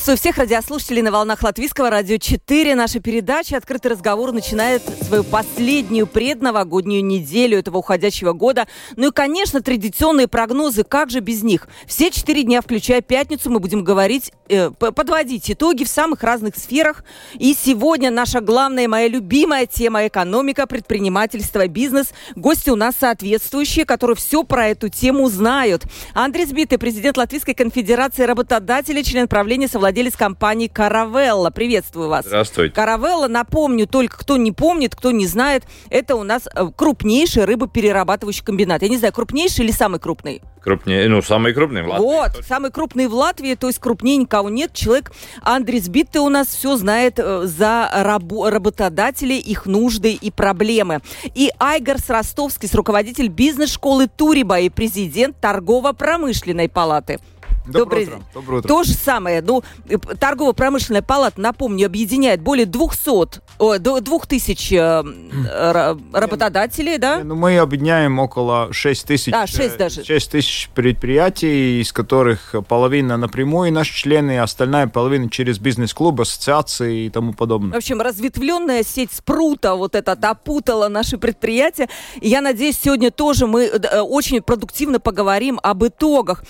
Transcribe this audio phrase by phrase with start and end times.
[0.00, 2.74] Приветствую всех радиослушателей на волнах Латвийского радио 4.
[2.74, 8.66] Наша передача «Открытый разговор» начинает свою последнюю предновогоднюю неделю этого уходящего года.
[8.96, 11.68] Ну и, конечно, традиционные прогнозы, как же без них?
[11.86, 17.04] Все четыре дня, включая пятницу, мы будем говорить, э, подводить итоги в самых разных сферах.
[17.34, 22.14] И сегодня наша главная, моя любимая тема– экономика, предпринимательство, бизнес.
[22.36, 25.82] Гости у нас соответствующие, которые все про эту тему знают.
[26.14, 31.50] Андрей Сбитый, президент Латвийской конфедерации работодателей, член правления Евгений, совладелец компании «Каравелла».
[31.50, 32.24] Приветствую вас.
[32.24, 32.72] Здравствуйте.
[32.72, 38.44] «Каравелла», напомню, только кто не помнит, кто не знает, это у нас э, крупнейший рыбоперерабатывающий
[38.44, 38.82] комбинат.
[38.82, 40.42] Я не знаю, крупнейший или самый крупный?
[40.62, 42.04] Крупнее, ну, самый крупный в Латвии.
[42.04, 42.42] Вот, точно.
[42.44, 44.74] самый крупный в Латвии, то есть крупнее никого нет.
[44.74, 45.10] Человек
[45.42, 51.00] Андрей Сбитый у нас все знает э, за рабо- работодателей, их нужды и проблемы.
[51.34, 57.18] И Айгарс Ростовский, руководитель бизнес-школы Туриба и президент торгово-промышленной палаты.
[57.66, 58.22] Доброе утро.
[58.34, 58.68] Доброе утро.
[58.68, 59.42] То же самое.
[59.42, 67.22] Ну, э, торгово-промышленная палата, напомню, объединяет более 200, о, 2000 э, работодателей, да?
[67.22, 70.04] Ну, мы объединяем около 6 тысяч, да, 6 даже.
[70.04, 77.06] 6 тысяч предприятий, из которых половина напрямую наши члены, а остальная половина через бизнес-клуб, ассоциации
[77.06, 77.72] и тому подобное.
[77.72, 81.88] В общем, разветвленная сеть спрута вот это опутала наши предприятия.
[82.20, 86.42] И я надеюсь, сегодня тоже мы э, очень продуктивно поговорим об итогах.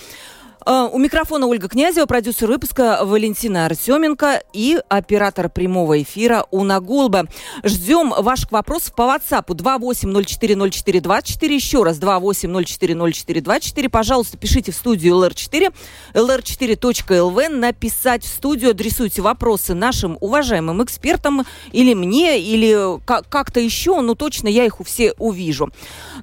[0.66, 7.28] А, у микрофона Ольга Князева, продюсер выпуска Валентина Артеменко и оператор прямого эфира Уна Гулба.
[7.64, 11.54] Ждем ваших вопросов по WhatsApp 28040424.
[11.54, 13.88] Еще раз 28040424.
[13.88, 15.72] Пожалуйста, пишите в студию LR4,
[16.12, 17.48] lr4.lv.
[17.48, 24.02] Написать в студию, адресуйте вопросы нашим уважаемым экспертам или мне, или как-то еще.
[24.02, 25.70] Ну, точно я их все увижу.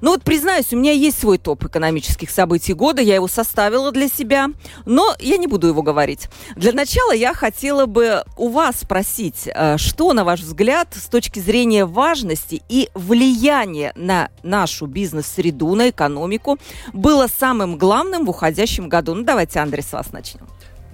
[0.00, 3.02] Ну вот, признаюсь, у меня есть свой топ экономических событий года.
[3.02, 4.48] Я его составила для себя себя,
[4.84, 6.28] но я не буду его говорить.
[6.54, 11.38] Для начала я хотела бы у вас спросить, э, что, на ваш взгляд, с точки
[11.38, 16.58] зрения важности и влияния на нашу бизнес-среду, на экономику,
[16.92, 19.14] было самым главным в уходящем году?
[19.14, 20.46] Ну, давайте, Андрей, с вас начнем.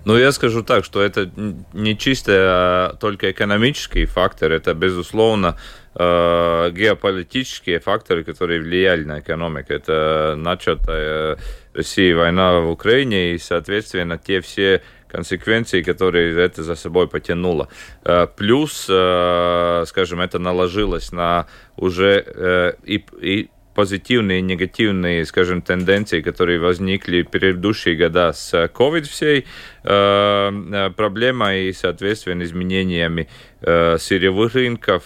[0.05, 1.31] Ну, я скажу так, что это
[1.73, 5.57] не чисто а только экономический фактор, это, безусловно,
[5.95, 9.73] э, геополитические факторы, которые влияли на экономику.
[9.73, 11.39] Это начатая
[11.75, 14.83] России война в Украине и, соответственно, те все
[15.15, 17.69] консеквенции, которые это за собой потянуло.
[18.05, 21.47] Э, плюс, э, скажем, это наложилось на
[21.77, 28.55] уже э, и, и позитивные и негативные, скажем, тенденции, которые возникли в предыдущие года с
[28.55, 29.47] COVID всей
[29.83, 33.29] проблемой и, соответственно, изменениями
[33.61, 35.03] сырьевых рынков,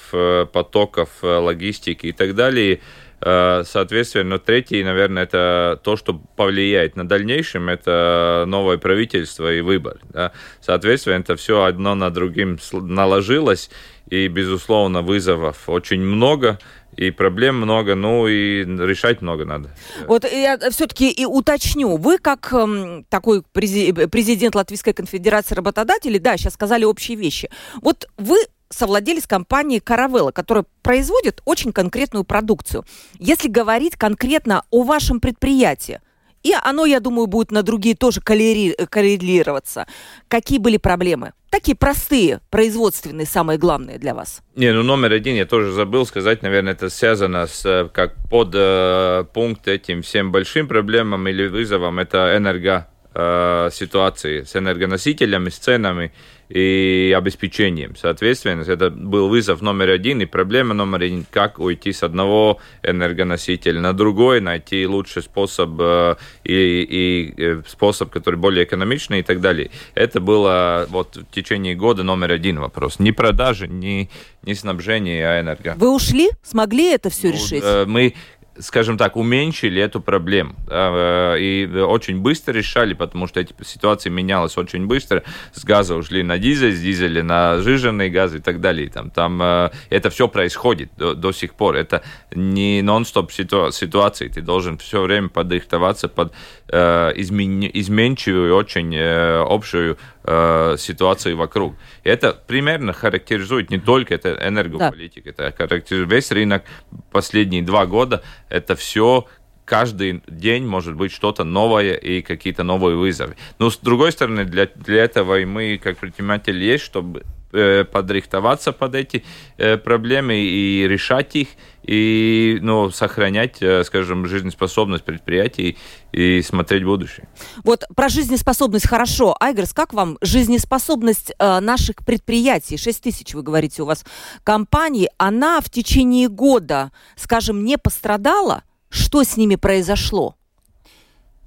[0.52, 2.80] потоков логистики и так далее.
[3.20, 9.98] Э, соответственно, третий, наверное, это то, что повлияет на дальнейшем, это новое правительство и выбор.
[10.10, 10.32] Да?
[10.60, 13.70] Соответственно, это все одно на другим наложилось,
[14.08, 16.58] и, безусловно, вызовов очень много
[16.96, 19.70] и проблем много, ну и решать много надо.
[20.08, 21.96] Вот я все-таки и уточню.
[21.96, 27.50] Вы как эм, такой президент Латвийской конфедерации работодателей, да, сейчас сказали общие вещи.
[27.82, 28.38] Вот вы
[28.70, 32.84] совладелец компании Caravella, которая производит очень конкретную продукцию.
[33.18, 36.00] Если говорить конкретно о вашем предприятии,
[36.42, 39.86] и оно, я думаю, будет на другие тоже коррелироваться.
[40.28, 41.32] Какие были проблемы?
[41.50, 44.42] Такие простые, производственные, самые главные для вас.
[44.54, 48.50] Не, ну номер один я тоже забыл сказать, наверное, это связано с э, как под
[48.54, 55.58] э, пункт этим всем большим проблемам или вызовам, это энерго э, ситуации с энергоносителями, с
[55.58, 56.12] ценами
[56.48, 57.94] и обеспечением.
[57.96, 63.80] Соответственно, это был вызов номер один и проблема номер один, как уйти с одного энергоносителя
[63.80, 69.40] на другой, найти лучший способ э, и, и э, способ, который более экономичный и так
[69.40, 69.70] далее.
[69.94, 72.98] Это было вот в течение года номер один вопрос.
[72.98, 74.08] Ни продажи, ни,
[74.42, 75.74] ни снабжение, а энерго.
[75.76, 76.30] Вы ушли?
[76.42, 77.64] Смогли это все ну, решить?
[77.86, 78.14] Мы
[78.60, 80.54] скажем так, уменьшили эту проблему.
[80.68, 85.22] Э, и очень быстро решали, потому что эти ситуации менялась очень быстро.
[85.52, 88.88] С газа ушли на дизель, с дизеля на жиженный газ и так далее.
[88.88, 91.76] Там, там э, это все происходит до, до сих пор.
[91.76, 92.02] Это
[92.34, 94.28] не нон-стоп ситу, ситуации.
[94.28, 96.32] Ты должен все время подыхтоваться под
[96.68, 101.74] э, измен, изменчивую, очень общую э, ситуацию вокруг.
[102.04, 105.48] И это примерно характеризует не только это энергополитика, да.
[105.48, 106.64] это характеризует весь рынок
[107.10, 108.22] последние два года.
[108.48, 109.26] Это все
[109.64, 113.36] каждый день может быть что-то новое и какие-то новые вызовы.
[113.58, 118.94] Но с другой стороны, для, для этого и мы, как предприниматели, есть, чтобы подрихтоваться под
[118.94, 119.24] эти
[119.56, 121.48] э, проблемы и решать их,
[121.82, 125.78] и ну, сохранять, э, скажем, жизнеспособность предприятий
[126.12, 127.26] и смотреть будущее.
[127.64, 129.34] Вот про жизнеспособность хорошо.
[129.40, 132.76] Айгерс, как вам жизнеспособность э, наших предприятий?
[132.76, 134.04] 6 тысяч, вы говорите, у вас
[134.44, 135.08] компаний.
[135.16, 138.64] Она в течение года, скажем, не пострадала?
[138.90, 140.36] Что с ними произошло?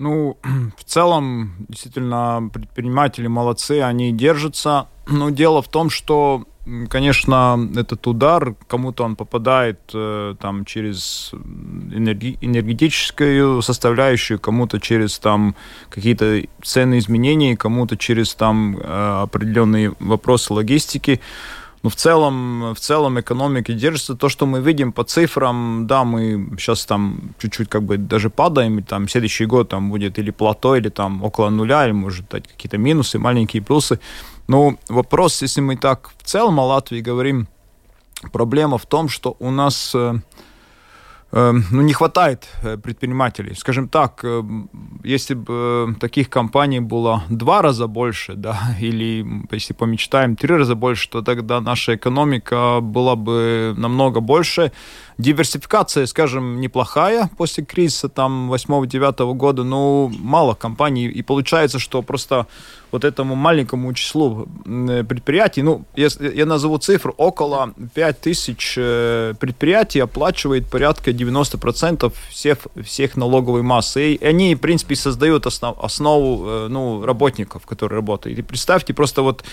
[0.01, 0.38] Ну,
[0.77, 4.88] в целом, действительно, предприниматели молодцы, они держатся.
[5.07, 6.44] Но дело в том, что,
[6.89, 15.56] конечно, этот удар, кому-то он попадает э, там через энерги- энергетическую составляющую, кому-то через там
[15.89, 21.21] какие-то ценные изменения, кому-то через там э, определенные вопросы логистики.
[21.83, 24.15] Но в целом, в целом экономика держится.
[24.15, 28.79] То, что мы видим по цифрам, да, мы сейчас там чуть-чуть как бы даже падаем,
[28.79, 32.47] и там следующий год там будет или плато, или там около нуля, или может быть
[32.47, 33.99] какие-то минусы, маленькие плюсы.
[34.47, 37.47] Но вопрос, если мы так в целом о Латвии говорим,
[38.31, 40.19] проблема в том, что у нас э,
[41.31, 43.55] ну, не хватает э, предпринимателей.
[43.55, 44.43] Скажем так, э,
[45.03, 45.53] если бы
[45.89, 51.21] э, таких компаний было два раза больше, да, или если помечтаем три раза больше, то
[51.21, 54.71] тогда наша экономика была бы намного больше.
[55.17, 61.07] Диверсификация, скажем, неплохая после кризиса там 8-9 года, но мало компаний.
[61.07, 62.47] И получается, что просто
[62.91, 68.75] вот этому маленькому числу предприятий, ну, я, я назову цифру, около 5000
[69.39, 74.13] предприятий оплачивает порядка 90% всех, всех налоговой массы.
[74.13, 78.39] И они, в принципе, создают основ, основу э, ну, работников, которые работают.
[78.39, 79.43] И представьте, просто вот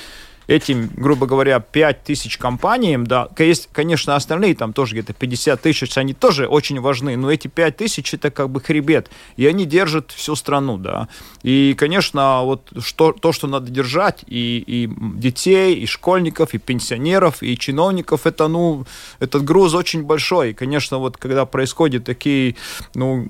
[0.49, 5.97] этим, грубо говоря, 5 тысяч компаниям, да, есть, конечно, остальные там тоже где-то 50 тысяч,
[5.99, 10.11] они тоже очень важны, но эти 5 тысяч это как бы хребет, и они держат
[10.11, 11.09] всю страну, да.
[11.43, 17.43] И, конечно, вот что, то, что надо держать, и, и детей, и школьников, и пенсионеров,
[17.43, 18.87] и чиновников, это, ну,
[19.21, 20.51] этот груз очень большой.
[20.51, 22.57] И, конечно, вот когда происходят такие,
[22.95, 23.29] ну,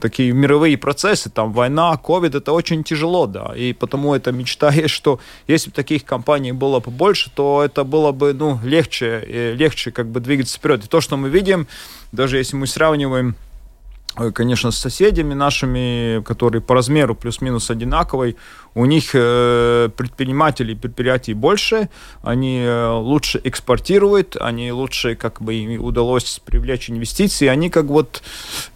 [0.00, 4.94] такие мировые процессы, там, война, ковид, это очень тяжело, да, и потому это мечта есть,
[4.94, 9.90] что если таких компаний компаний было побольше, то это было бы ну, легче, э, легче
[9.90, 10.84] как бы двигаться вперед.
[10.84, 11.66] И то, что мы видим,
[12.12, 13.34] даже если мы сравниваем
[14.18, 18.34] Э, конечно, с соседями нашими, которые по размеру плюс-минус одинаковые,
[18.78, 21.88] у них э, предпринимателей, предприятий больше,
[22.22, 28.22] они э, лучше экспортируют, они лучше, как бы им удалось привлечь инвестиции, они как вот,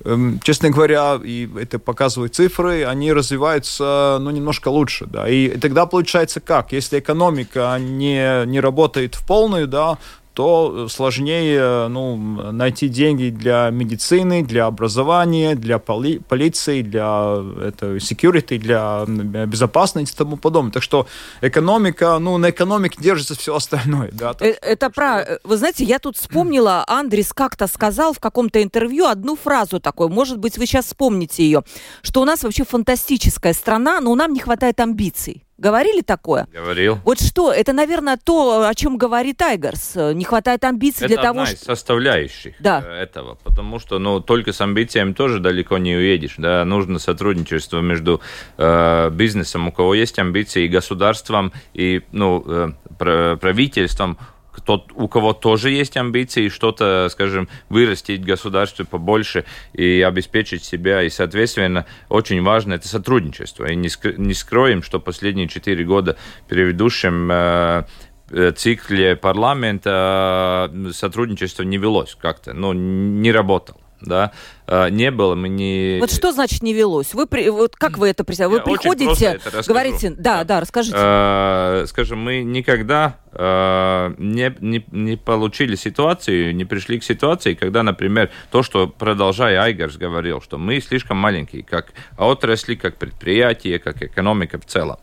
[0.04, 5.86] эм, честно говоря, и это показывают цифры, они развиваются, ну, немножко лучше, да, и тогда
[5.86, 9.98] получается как, если экономика не, не работает в полную, да,
[10.34, 12.16] то сложнее ну,
[12.52, 19.04] найти деньги для медицины, для образования, для поли полиции, для это, security, для
[19.46, 20.72] безопасности и тому подобное.
[20.72, 21.06] Так что
[21.40, 24.10] экономика, ну, на экономике держится все остальное.
[24.12, 25.22] Да, так, это про...
[25.22, 30.08] Э, вы знаете, я тут вспомнила, Андрис как-то сказал в каком-то интервью одну фразу такой,
[30.08, 31.62] может быть, вы сейчас вспомните ее,
[32.02, 35.44] что у нас вообще фантастическая страна, но нам не хватает амбиций.
[35.58, 36.46] Говорили такое?
[36.52, 36.98] Говорил.
[37.04, 39.94] Вот что, это, наверное, то, о чем говорит Тайгерс.
[40.14, 41.52] Не хватает амбиций это для того, что...
[41.52, 42.82] Это одна из составляющих да.
[42.84, 47.80] Э, этого, потому что, ну, только с амбициями тоже далеко не уедешь, да, нужно сотрудничество
[47.80, 48.20] между
[48.56, 54.18] э, бизнесом, у кого есть амбиции, и государством, и, ну, э, правительством,
[54.52, 61.02] кто, у кого тоже есть амбиции что-то, скажем, вырастить в государстве побольше и обеспечить себя.
[61.02, 63.70] И, соответственно, очень важно это сотрудничество.
[63.70, 66.16] И не, ск- не скроем, что последние четыре года
[66.48, 67.84] предыдущем э,
[68.30, 74.32] э, цикле парламента э, сотрудничество не велось как-то, ну, не работало да,
[74.66, 75.98] а, не было, мы не...
[76.00, 77.14] Вот что значит не велось?
[77.14, 77.48] Вы, при...
[77.48, 78.64] вот как вы это представляете?
[78.64, 80.14] Вы приходите, говорите...
[80.16, 80.96] Да, да, расскажите.
[80.98, 87.82] А, скажем, мы никогда а, не, не, не получили ситуацию, не пришли к ситуации, когда,
[87.82, 94.02] например, то, что, продолжая, Айгерс говорил, что мы слишком маленькие, как отрасли, как предприятие, как
[94.02, 94.98] экономика в целом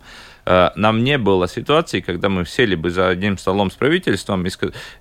[0.75, 4.51] нам не было ситуации, когда мы сели бы за одним столом с правительством и,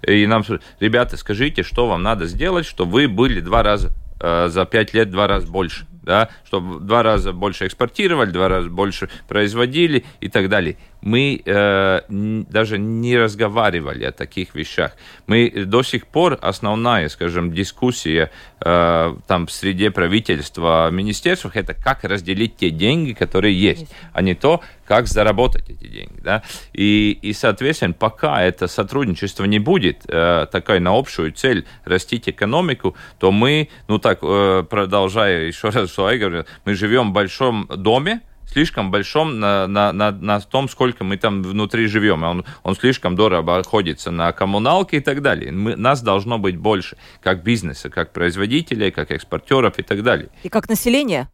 [0.07, 0.45] и нам,
[0.79, 5.11] ребята, скажите, что вам надо сделать, чтобы вы были два раза Э, за пять лет
[5.11, 5.87] два раза больше.
[6.03, 10.77] Да, чтобы в два раза больше экспортировали, в два раза больше производили и так далее.
[11.01, 14.97] Мы э, даже не разговаривали о таких вещах.
[15.27, 22.03] Мы до сих пор основная, скажем, дискуссия э, там в среде правительства, министерствах, это как
[22.03, 26.21] разделить те деньги, которые есть, а не то, как заработать эти деньги.
[26.21, 26.43] Да?
[26.73, 32.97] И, и, соответственно, пока это сотрудничество не будет э, такой на общую цель растить экономику,
[33.19, 37.67] то мы, ну так, э, продолжая еще раз, что я говорю, мы живем в большом
[37.69, 42.23] доме, слишком большом на, на, на, на том, сколько мы там внутри живем.
[42.23, 45.53] Он, он слишком дорого обходится на коммуналке и так далее.
[45.53, 50.31] Мы, нас должно быть больше, как бизнеса, как производителей, как экспортеров и так далее.
[50.43, 51.29] И как население?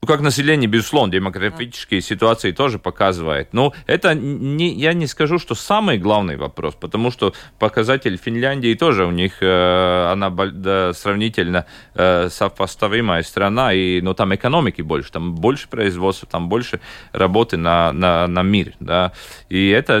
[0.00, 3.52] Ну, как население, безусловно, демографические ситуации тоже показывает.
[3.52, 9.06] Но это не, я не скажу, что самый главный вопрос, потому что показатель Финляндии тоже
[9.06, 15.34] у них, э, она да, сравнительно э, сопоставимая страна, и, но там экономики больше, там
[15.34, 18.74] больше производства, там больше работы на, на, на мир.
[18.78, 19.12] Да?
[19.48, 19.98] И это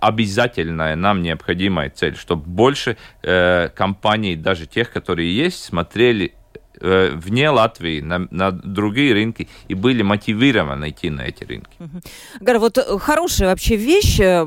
[0.00, 6.34] обязательная нам необходимая цель, чтобы больше э, компаний, даже тех, которые есть, смотрели
[6.80, 11.70] вне Латвии на, на другие рынки и были мотивированы идти на эти рынки.
[12.40, 14.46] Гар, вот э, хорошая вообще вещь, э,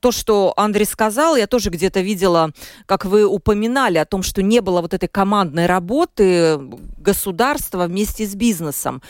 [0.00, 2.50] то, что Андрей сказал, я тоже где-то видела,
[2.86, 6.58] как вы упоминали о том, что не было вот этой командной работы
[6.98, 9.02] государства вместе с бизнесом.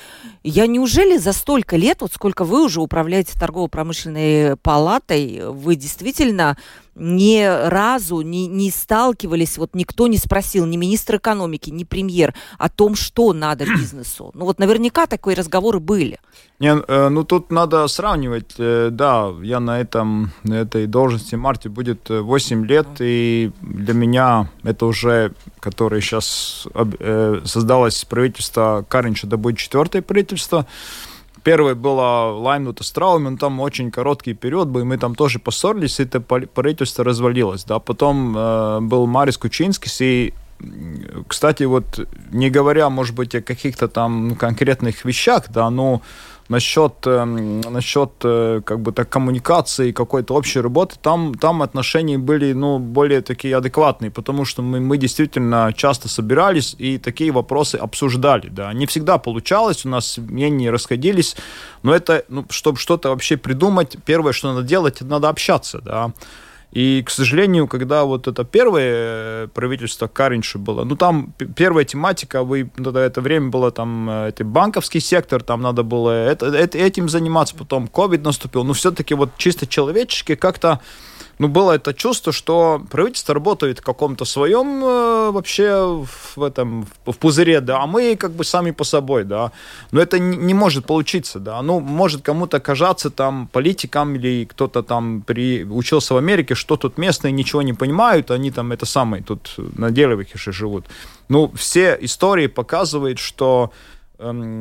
[0.42, 6.56] Я неужели за столько лет, вот сколько вы уже управляете торгово-промышленной палатой, вы действительно
[6.94, 12.68] ни разу не, не сталкивались, вот никто не спросил, ни министр экономики, ни премьер о
[12.68, 14.30] том, что надо бизнесу.
[14.34, 16.18] Ну вот наверняка такие разговоры были.
[16.58, 18.54] Не, э, ну тут надо сравнивать.
[18.58, 23.94] Э, да, я на, этом, на этой должности в марте будет 8 лет, и для
[23.94, 30.66] меня это уже, которое сейчас э, создалось правительство Каринча, это будет четвертое правительство.
[31.42, 35.98] Первое было Лаймнута с Траумен, там очень короткий период был, и мы там тоже поссорились,
[35.98, 37.78] и это правительство развалилось, да.
[37.78, 40.34] Потом э, был Марис Кучинский, и
[41.26, 46.02] кстати, вот не говоря, может быть, о каких-то там конкретных вещах, да, но
[46.52, 52.52] насчет, э, насчет э, как бы так коммуникации, какой-то общей работы, там, там отношения были,
[52.52, 58.48] ну, более такие адекватные, потому что мы, мы действительно часто собирались и такие вопросы обсуждали,
[58.48, 58.72] да.
[58.72, 61.36] Не всегда получалось, у нас мнения расходились,
[61.82, 66.12] но это, ну, чтобы что-то вообще придумать, первое, что надо делать, это надо общаться, да.
[66.72, 72.44] И, к сожалению, когда вот это первое э, правительство Каринши было, ну там первая тематика,
[72.44, 76.78] вы, на это время было там э, это банковский сектор, там надо было это, это,
[76.78, 80.80] этим заниматься, потом ковид наступил, но все-таки вот чисто человечески как-то
[81.38, 86.04] ну, было это чувство, что правительство работает в каком-то своем э, вообще
[86.36, 89.52] в этом, в пузыре, да, а мы как бы сами по собой, да.
[89.90, 91.62] Но это не, не может получиться, да.
[91.62, 96.98] Ну, может кому-то кажаться там политикам или кто-то там при, учился в Америке, что тут
[96.98, 100.84] местные ничего не понимают, они там это самое, тут на Деревихише живут.
[101.28, 103.70] Ну, все истории показывают, что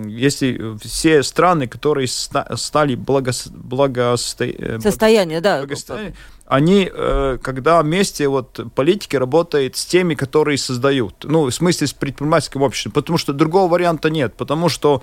[0.07, 4.45] если все страны, которые стали благо, благосто...
[4.45, 6.15] Э, состояние, да, благостояние,
[6.51, 11.93] они, э, когда вместе вот политики работают с теми, которые создают, ну, в смысле с
[11.93, 15.01] предпринимательским обществом, потому что другого варианта нет, потому что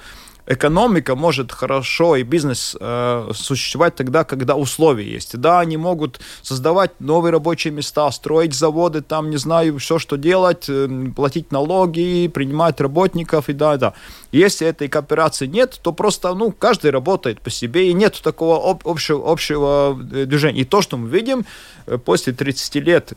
[0.49, 5.39] экономика может хорошо и бизнес э, существовать тогда, когда условия есть.
[5.39, 10.65] Да, они могут создавать новые рабочие места, строить заводы, там, не знаю, все, что делать,
[10.69, 13.93] э, платить налоги, принимать работников и да, да.
[14.33, 18.89] Если этой кооперации нет, то просто, ну, каждый работает по себе, и нет такого об,
[18.89, 20.63] общего, общего э, движения.
[20.63, 21.45] И то, что мы видим
[21.87, 23.13] э, после 30 лет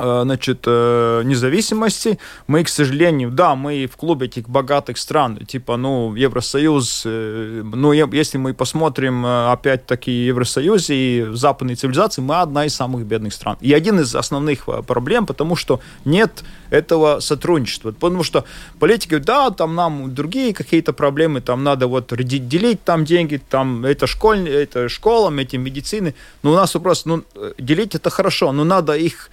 [0.00, 2.18] значит, э, независимости.
[2.46, 7.92] Мы, к сожалению, да, мы в клубе этих богатых стран, типа, ну, Евросоюз, э, ну,
[7.92, 13.56] если мы посмотрим опять-таки Евросоюз и западные цивилизации, мы одна из самых бедных стран.
[13.60, 17.92] И один из основных проблем, потому что нет этого сотрудничества.
[17.92, 18.44] Потому что
[18.78, 24.06] политики да, там нам другие какие-то проблемы, там надо вот делить там деньги, там это,
[24.06, 26.14] школь, это школам, эти медицины.
[26.42, 27.24] Но у нас вопрос, ну,
[27.58, 29.30] делить это хорошо, но надо их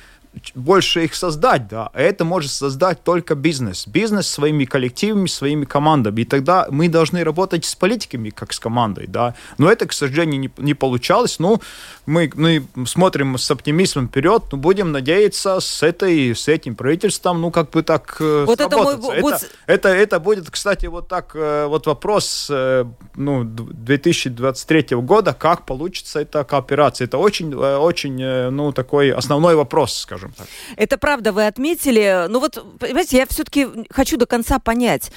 [0.56, 3.88] больше их создать, да, а это может создать только бизнес.
[3.88, 6.22] Бизнес своими коллективами, своими командами.
[6.22, 9.36] И тогда мы должны работать с политиками, как с командой, да.
[9.58, 11.40] Но это, к сожалению, не, не получалось.
[11.40, 11.62] Ну,
[12.06, 17.52] мы, мы смотрим с оптимизмом вперед, но будем надеяться с, этой, с этим правительством, ну,
[17.52, 18.96] как бы так э, вот это, мой...
[19.16, 25.66] это, это, это будет, кстати, вот так, э, вот вопрос, э, ну, 2023 года, как
[25.66, 27.06] получится эта кооперация.
[27.06, 30.48] Это очень, очень, ну, такой основной вопрос, скажем скажем так.
[30.76, 32.26] Это правда, вы отметили.
[32.30, 35.12] Ну вот, понимаете, я все-таки хочу до конца понять.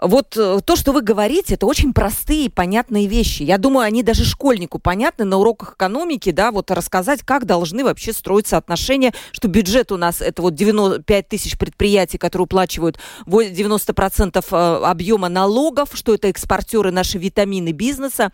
[0.00, 3.42] Вот э, то, что вы говорите, это очень простые, понятные вещи.
[3.42, 8.12] Я думаю, они даже школьнику понятны на уроках экономики, да, вот рассказать, как должны вообще
[8.12, 14.84] строиться отношения, что бюджет у нас это вот 95 тысяч предприятий, которые уплачивают 90% э,
[14.84, 18.32] объема налогов, что это экспортеры наши витамины бизнеса.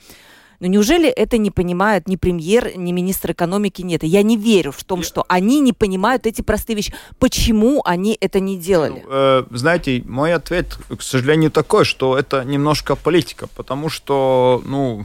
[0.60, 3.82] Но неужели это не понимают ни премьер, ни министр экономики?
[3.82, 4.02] Нет.
[4.02, 6.92] Я не верю в том, что они не понимают эти простые вещи.
[7.18, 9.04] Почему они это не делали?
[9.04, 15.04] Ну, э, знаете, мой ответ, к сожалению, такой, что это немножко политика, потому что ну,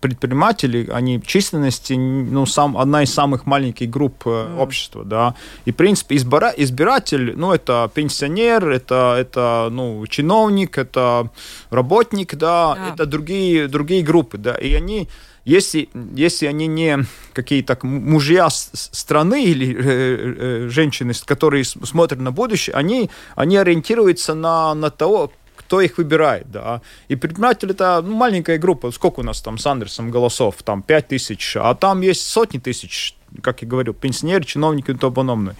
[0.00, 4.58] предприниматели, они в численности ну, сам, одна из самых маленьких групп mm.
[4.58, 5.04] общества.
[5.04, 5.34] Да?
[5.66, 11.30] И, в принципе, избира, избиратель, ну, это пенсионер, это, это ну, чиновник, это
[11.70, 12.92] работник, да, а.
[12.92, 14.38] это другие, другие группы.
[14.38, 14.54] Да?
[14.54, 15.08] И они они,
[15.44, 22.74] если, если они не какие-то мужья страны или э, э, женщины, которые смотрят на будущее,
[22.76, 26.80] они, они ориентируются на, на того, кто их выбирает, да.
[27.08, 28.92] И предприниматель это ну, маленькая группа.
[28.92, 30.62] Сколько у нас там с Андерсом голосов?
[30.62, 35.12] Там 5 тысяч, а там есть сотни тысяч, как я говорил, пенсионеры, чиновники и тому
[35.12, 35.56] подобное.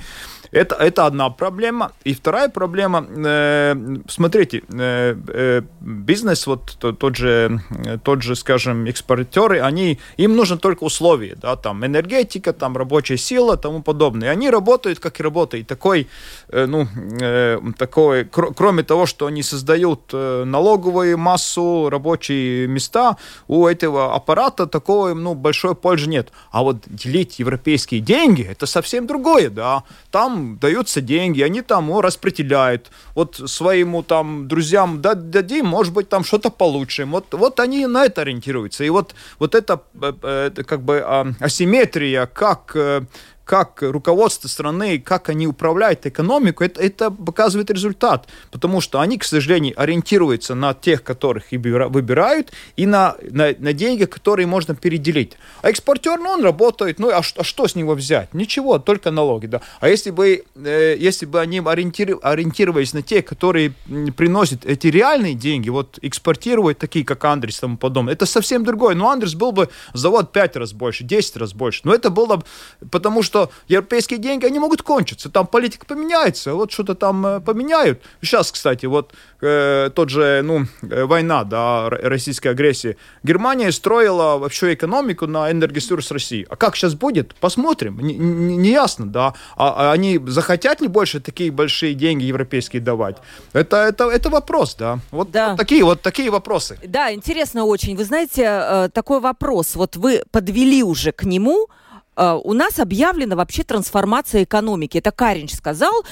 [0.51, 1.93] Это, это одна проблема.
[2.05, 3.75] И вторая проблема, э,
[4.09, 7.61] смотрите, э, э, бизнес, вот то, тот же,
[8.03, 13.57] тот же, скажем, экспортеры, они, им нужно только условия, да, там энергетика, там рабочая сила,
[13.57, 14.31] тому подобное.
[14.31, 15.67] Они работают, как и работают.
[15.67, 16.09] Такой,
[16.49, 16.87] э, ну,
[17.21, 23.17] э, такой, кр кроме того, что они создают э, налоговую массу, рабочие места,
[23.49, 26.33] у этого аппарата такого, ну, большой пользы нет.
[26.51, 29.83] А вот делить европейские деньги, это совсем другое, да.
[30.11, 32.91] Там даются деньги, они там о, распределяют.
[33.15, 37.05] Вот своему там друзьям дадим, может быть, там что-то получше.
[37.05, 38.85] Вот, вот они на это ориентируются.
[38.85, 43.03] И вот, вот это, э, это как бы а, асимметрия, как э,
[43.47, 48.27] как руководство страны, как они управляют экономику, это, это показывает результат.
[48.51, 53.73] Потому что они, к сожалению, ориентируются на тех, которых и выбирают, и на, на, на
[53.73, 55.35] деньги, которые можно переделить.
[55.63, 58.35] А экспортер, ну, он работает, ну, а, а что с него взять?
[58.35, 59.61] Ничего, только налоги, да.
[59.79, 63.73] А если бы, э, если бы они ориентир, ориентировались на тех, которые
[64.17, 68.97] приносят эти реальные деньги, вот экспортируют такие, как Андрес и тому подобное, это совсем другое.
[68.97, 71.83] Ну, Андрес был бы завод 5 раз больше, 10 раз больше.
[71.85, 72.43] Но это было
[72.91, 75.29] потому что что европейские деньги, они могут кончиться.
[75.29, 78.01] Там политика поменяется, вот что-то там э, поменяют.
[78.23, 79.13] Сейчас, кстати, вот
[79.43, 82.97] э, тот же, ну, э, война, да, российская агрессия.
[83.23, 86.47] Германия строила вообще экономику на энергоресурс России.
[86.49, 87.35] А как сейчас будет?
[87.35, 87.99] Посмотрим.
[88.01, 89.35] Не, не, не ясно, да.
[89.57, 93.17] А, а они захотят ли больше такие большие деньги европейские давать?
[93.53, 94.99] Это, это, это вопрос, да.
[95.11, 95.51] Вот, да.
[95.51, 96.79] вот такие вот такие вопросы.
[96.87, 97.97] Да, интересно очень.
[97.97, 99.77] Вы знаете, э, такой вопрос.
[99.77, 101.69] Вот вы подвели уже к нему,
[102.17, 104.99] у нас объявлена вообще трансформация экономики.
[104.99, 106.05] Это Каринч сказал,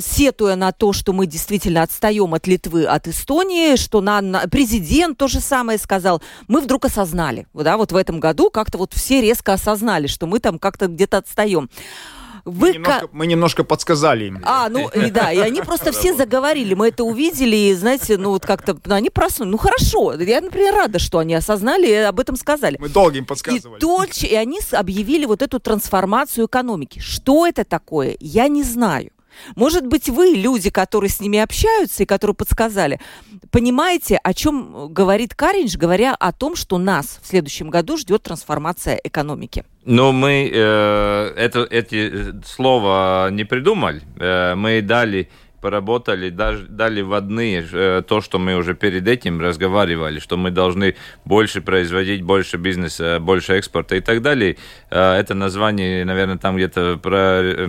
[0.00, 5.18] сетуя на то, что мы действительно отстаем от Литвы, от Эстонии, что на, на, президент
[5.18, 6.22] то же самое сказал.
[6.48, 10.40] Мы вдруг осознали, да, вот в этом году как-то вот все резко осознали, что мы
[10.40, 11.70] там как-то где-то отстаем.
[12.46, 14.40] Вы мы, немножко, мы немножко подсказали им.
[14.44, 18.30] А, ну и да, и они просто все заговорили, мы это увидели, и знаете, ну
[18.30, 19.50] вот как-то, ну, они проснулись.
[19.50, 22.76] Ну хорошо, я, например, рада, что они осознали и об этом сказали.
[22.80, 23.78] Мы долго им подсказывали.
[23.78, 27.00] И, точно, и они объявили вот эту трансформацию экономики.
[27.00, 29.10] Что это такое, я не знаю.
[29.54, 33.00] Может быть, вы, люди, которые с ними общаются и которые подсказали,
[33.50, 39.00] понимаете, о чем говорит Каринч, говоря о том, что нас в следующем году ждет трансформация
[39.02, 39.64] экономики?
[39.84, 44.02] Ну, мы э, это, эти слова не придумали.
[44.18, 45.30] Э, мы дали
[45.66, 51.60] поработали, дали вводные, э, то, что мы уже перед этим разговаривали, что мы должны больше
[51.60, 54.58] производить, больше бизнеса, больше экспорта и так далее.
[54.90, 57.66] Э, это название, наверное, там где-то про э,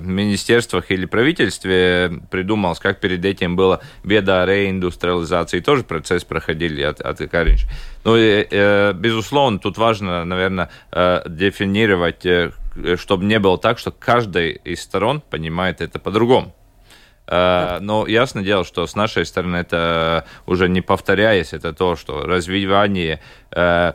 [0.00, 7.18] министерствах или правительстве придумалось, как перед этим было беда реиндустриализации, тоже процесс проходили от, от
[7.30, 7.66] Каринч.
[8.04, 8.16] Ну,
[8.92, 10.70] безусловно, тут важно, наверное,
[11.26, 12.26] дефинировать,
[12.96, 16.52] чтобы не было так, что каждая из сторон понимает это по-другому.
[17.26, 22.22] Э, но ясно дело, что с нашей стороны это уже не повторяясь, это то, что
[22.22, 23.92] развивание э,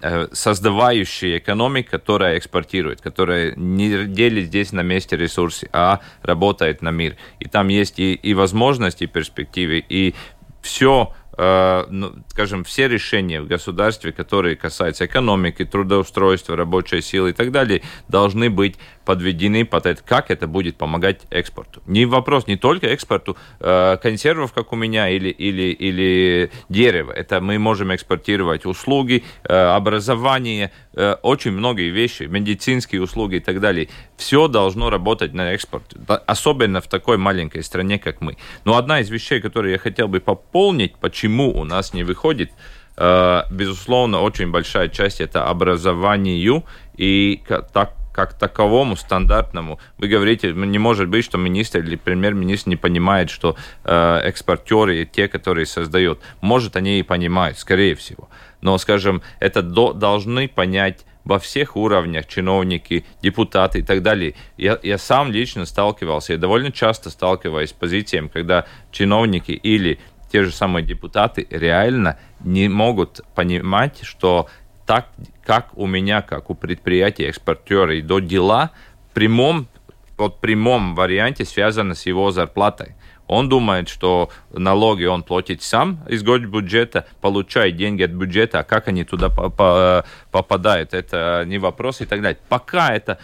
[0.00, 6.90] э, создавающая экономика, которая экспортирует, которая не делит здесь на месте ресурсы, а работает на
[6.90, 7.16] мир.
[7.40, 10.14] И там есть и, и возможности, и перспективы, и
[10.62, 17.52] все ну, скажем, все решения в государстве, которые касаются экономики, трудоустройства, рабочей силы и так
[17.52, 21.80] далее, должны быть подведены под это, как это будет помогать экспорту.
[21.86, 27.12] Не вопрос не только экспорту э, консервов, как у меня, или, или, или дерева.
[27.12, 30.87] Это мы можем экспортировать услуги, э, образование, э,
[31.22, 33.88] очень многие вещи, медицинские услуги и так далее.
[34.16, 35.94] Все должно работать на экспорт,
[36.26, 38.36] особенно в такой маленькой стране, как мы.
[38.64, 42.50] Но одна из вещей, которые я хотел бы пополнить, почему у нас не выходит,
[42.96, 46.64] э, безусловно, очень большая часть это образованию
[46.96, 49.78] и так как таковому стандартному.
[49.96, 55.28] Вы говорите, не может быть, что министр или премьер-министр не понимает, что э, экспортеры те,
[55.28, 56.18] которые создают.
[56.40, 58.28] Может, они и понимают, скорее всего.
[58.60, 64.34] Но, скажем, это до, должны понять во всех уровнях, чиновники, депутаты и так далее.
[64.56, 69.98] Я, я сам лично сталкивался, я довольно часто сталкиваюсь с позициями, когда чиновники или
[70.32, 74.48] те же самые депутаты реально не могут понимать, что
[74.86, 75.08] так,
[75.44, 78.70] как у меня, как у предприятия экспортера идут дела,
[79.10, 79.68] в прямом,
[80.16, 82.94] вот прямом варианте связано с его зарплатой.
[83.28, 88.88] Он думает, что налоги он платит сам из бюджета, получает деньги от бюджета, а как
[88.88, 92.38] они туда попадают, это не вопрос и так далее.
[92.48, 93.18] Пока это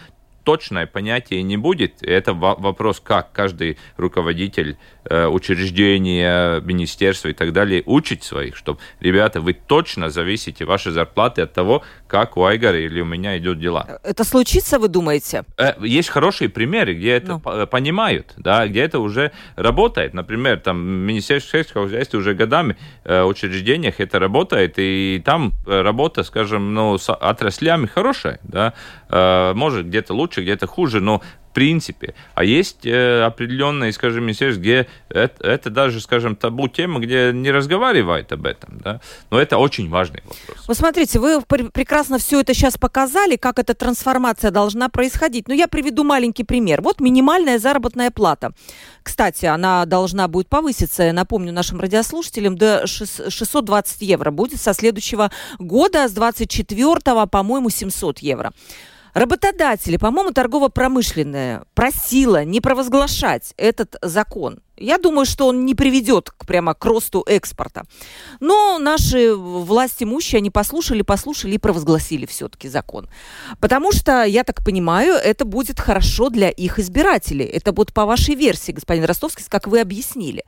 [0.45, 2.01] точное понятие не будет.
[2.01, 4.77] Это вопрос, как каждый руководитель э,
[5.09, 11.53] учреждения, министерства и так далее учить своих, чтобы, ребята, вы точно зависите, ваши зарплаты от
[11.53, 13.99] того, как у Айгара или у меня идут дела.
[14.03, 15.43] Это случится, вы думаете?
[15.57, 17.67] Э, есть хорошие примеры, где это ну.
[17.67, 20.13] понимают, да, где это уже работает.
[20.13, 26.23] Например, там Министерство сельского хозяйства уже годами э, в учреждениях это работает, и там работа,
[26.23, 28.73] скажем, ну, с отраслями хорошая, да,
[29.55, 31.21] может где-то лучше, где-то хуже, но
[31.55, 32.13] принципе.
[32.35, 37.49] А есть э, определенные, скажем, министерства, где это, это даже, скажем, табу тема, где не
[37.49, 38.77] разговаривают об этом.
[38.83, 38.99] Да?
[39.31, 40.67] Но это очень важный вопрос.
[40.67, 45.47] Вы смотрите, вы прекрасно все это сейчас показали, как эта трансформация должна происходить.
[45.47, 46.81] Но я приведу маленький пример.
[46.81, 48.51] Вот минимальная заработная плата.
[49.01, 55.31] Кстати, она должна будет повыситься, я напомню нашим радиослушателям, до 620 евро будет со следующего
[55.57, 58.51] года, с 24 по-моему, 700 евро.
[59.15, 64.59] Работодатели, по-моему, торгово-промышленная просила не провозглашать этот закон.
[64.75, 67.83] Я думаю, что он не приведет к, прямо к росту экспорта.
[68.41, 73.07] Но наши власти имущие, они послушали, послушали и провозгласили все-таки закон.
[73.61, 77.45] Потому что, я так понимаю, это будет хорошо для их избирателей.
[77.45, 80.43] Это вот по вашей версии, господин Ростовский, как вы объяснили.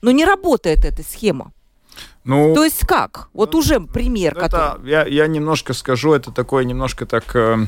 [0.00, 1.52] Но не работает эта схема.
[2.24, 3.28] Ну, То есть как?
[3.34, 4.32] Вот ну, уже пример.
[4.32, 4.90] Это, который...
[4.90, 7.36] я, я немножко скажу, это такой немножко так...
[7.36, 7.66] Э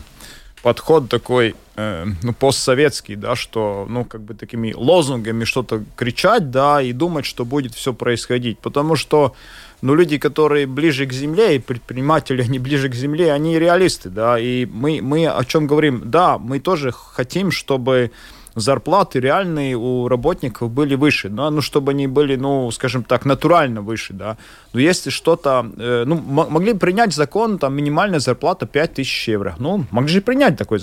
[0.62, 6.82] подход такой, э, ну, постсоветский, да, что, ну, как бы такими лозунгами что-то кричать, да,
[6.82, 8.58] и думать, что будет все происходить.
[8.58, 9.34] Потому что,
[9.82, 14.38] ну, люди, которые ближе к земле, и предприниматели, они ближе к земле, они реалисты, да,
[14.38, 16.02] и мы, мы о чем говорим?
[16.04, 18.10] Да, мы тоже хотим, чтобы
[18.60, 23.82] зарплаты реальные у работников были выше, да, ну, чтобы они были, ну, скажем так, натурально
[23.82, 24.36] выше, да.
[24.72, 30.14] Но если что-то, э, ну, могли принять закон, там, минимальная зарплата 5000 евро, ну, могли
[30.14, 30.80] же принять такой,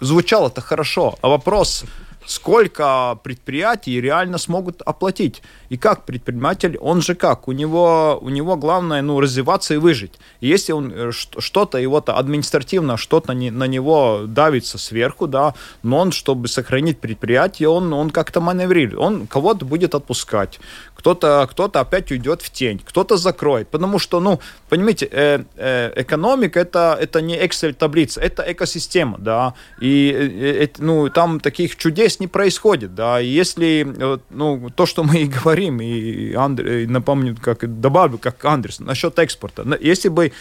[0.00, 1.84] звучало это хорошо, а вопрос,
[2.26, 5.42] сколько предприятий реально смогут оплатить.
[5.68, 7.48] И как предприниматель, он же как?
[7.48, 10.12] У него, у него главное ну, развиваться и выжить.
[10.40, 15.98] И если он э, что-то, его-то административно что-то не, на него давится сверху, да, но
[15.98, 18.98] он, чтобы сохранить предприятие, он, он как-то маневрирует.
[18.98, 20.60] Он кого-то будет отпускать,
[21.00, 23.68] кто-то кто опять уйдет в тень, кто-то закроет.
[23.68, 30.12] Потому что, ну, понимаете, э, э, экономика это, это не Excel-таблица, это экосистема, да, и
[30.14, 33.86] э, э ну, там таких чудес не происходит, да, и если,
[34.30, 39.64] ну, то, что мы и говорим, и Андрей, напомню, как добавлю, как Андрес, насчет экспорта,
[39.80, 40.32] если бы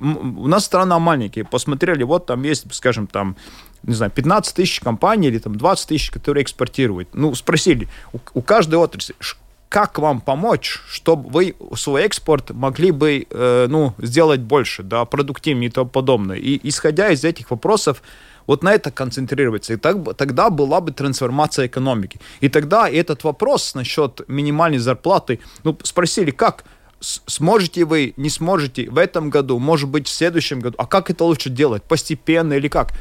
[0.00, 3.36] у нас страна маленькая, посмотрели, вот там есть, скажем, там,
[3.82, 7.08] не знаю, 15 тысяч компаний или там 20 тысяч, которые экспортируют.
[7.12, 9.14] Ну, спросили, у, у каждой отрасли,
[9.70, 15.68] как вам помочь, чтобы вы свой экспорт могли бы э, ну, сделать больше, да, продуктивнее
[15.68, 16.36] и тому подобное.
[16.36, 18.02] И исходя из этих вопросов,
[18.48, 19.72] вот на это концентрироваться.
[19.72, 22.20] И так, тогда была бы трансформация экономики.
[22.40, 26.64] И тогда этот вопрос насчет минимальной зарплаты, ну, спросили, как
[27.00, 31.24] сможете вы, не сможете в этом году, может быть, в следующем году, а как это
[31.24, 32.92] лучше делать, постепенно или как?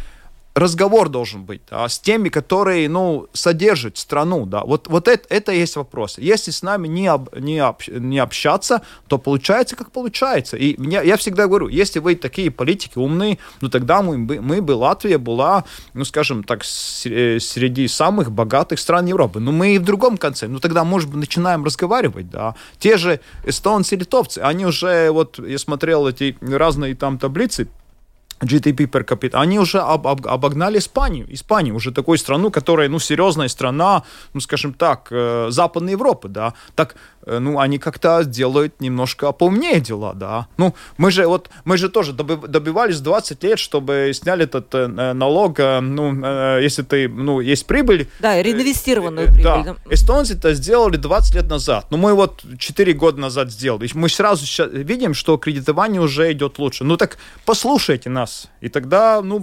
[0.56, 4.64] Разговор должен быть да, с теми, которые, ну, содержат страну, да.
[4.64, 6.18] Вот, вот это, это есть вопрос.
[6.18, 10.58] Если с нами не, об, не, об, не общаться, то получается, как получается.
[10.58, 14.72] И я, я всегда говорю, если вы такие политики умные, ну, тогда мы, мы бы,
[14.72, 16.64] Латвия была, ну, скажем так,
[17.06, 19.40] э, среди самых богатых стран Европы.
[19.40, 20.48] Но мы и в другом конце.
[20.48, 22.56] Ну, тогда, может быть, начинаем разговаривать, да.
[22.80, 27.68] Те же эстонцы, литовцы, они уже, вот, я смотрел эти разные там таблицы,
[28.42, 31.28] GDP per capita, они уже об, об, обогнали Испанию.
[31.34, 36.54] Испанию уже такую страну, которая, ну, серьезная страна, ну, скажем так, э, Западной Европы, да.
[36.76, 36.96] Так
[37.30, 40.48] Э, ну, они как-то делают немножко поумнее дела, да.
[40.58, 45.60] Ну, мы же вот, мы же тоже добивались 20 лет, чтобы сняли этот э, налог,
[45.60, 48.08] э, ну, э, если ты, ну, есть прибыль.
[48.20, 49.44] Да, реинвестированную э, прибыль.
[49.44, 53.90] Да, эстонцы это сделали 20 лет назад, но мы вот 4 года назад сделали.
[53.94, 56.84] Мы сразу видим, что кредитование уже идет лучше.
[56.84, 58.29] Ну, так послушайте нас,
[58.62, 59.40] и тогда, ну,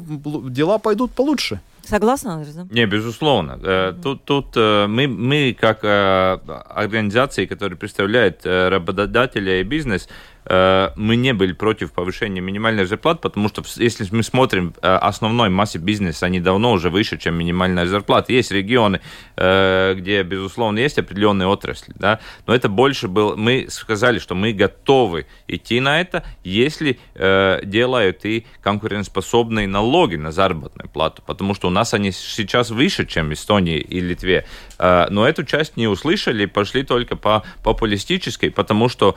[0.51, 1.61] дела пойдут получше.
[1.85, 2.53] Согласна, Андрей?
[2.71, 3.53] Не, безусловно.
[3.53, 4.03] Mm-hmm.
[4.03, 11.17] Тут, тут э, мы, мы, как э, организации, которые представляют работодателя и бизнес, Э, мы
[11.17, 16.27] не были против повышения минимальной зарплаты, потому что если мы смотрим э, основной массе бизнеса,
[16.27, 18.33] они давно уже выше, чем минимальная зарплата.
[18.33, 19.01] Есть регионы,
[19.37, 24.53] э, где, безусловно, есть определенные отрасли, да, но это больше был, мы сказали, что мы
[24.53, 26.99] готовы идти на это, если
[27.65, 33.31] делают и конкурентоспособные налоги на заработную плату, потому что у нас они сейчас выше, чем
[33.31, 34.47] в Эстонии и Литве.
[34.79, 39.17] Но эту часть не услышали, пошли только по популистической, потому что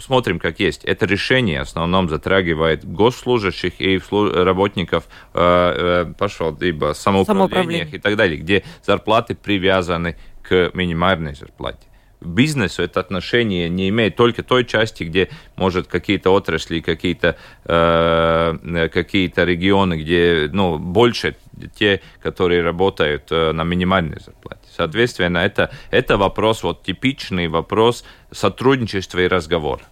[0.00, 0.84] смотрим как есть.
[0.84, 8.16] Это решение в основном затрагивает госслужащих и работников э, э, пошел, либо самоуправлениях и так
[8.16, 11.88] далее, где зарплаты привязаны к минимальной зарплате
[12.20, 19.32] бизнесу это отношение не имеет только той части, где, может, какие-то отрасли, какие-то э, какие
[19.36, 21.36] регионы, где ну, больше
[21.74, 24.62] те, которые работают э, на минимальной зарплате.
[24.74, 29.82] Соответственно, это, это вопрос, вот типичный вопрос сотрудничества и разговора.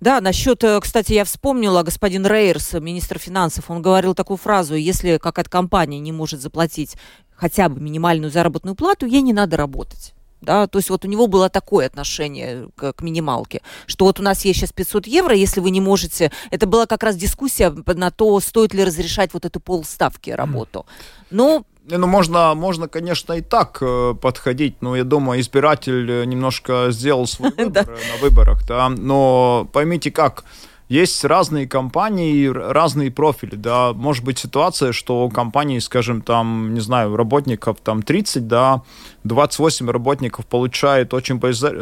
[0.00, 5.18] Да, насчет, э, кстати, я вспомнила, господин Рейерс, министр финансов, он говорил такую фразу, если
[5.18, 6.96] какая-то компания не может заплатить
[7.34, 10.14] хотя бы минимальную заработную плату, ей не надо работать.
[10.42, 14.22] Да, то есть вот у него было такое отношение к, к минималке, что вот у
[14.22, 18.10] нас есть сейчас 500 евро, если вы не можете, это была как раз дискуссия на
[18.10, 20.86] то, стоит ли разрешать вот эту полставки работу.
[21.30, 26.88] Но ну, можно, можно, конечно, и так э, подходить, но я думаю, избиратель э, немножко
[26.90, 30.44] сделал свой выбор на выборах, да, но поймите как,
[30.88, 36.80] есть разные компании, разные профили, да, может быть ситуация, что у компании, скажем, там, не
[36.80, 38.82] знаю, работников там 30, да,
[39.24, 41.38] 28 работников получают очень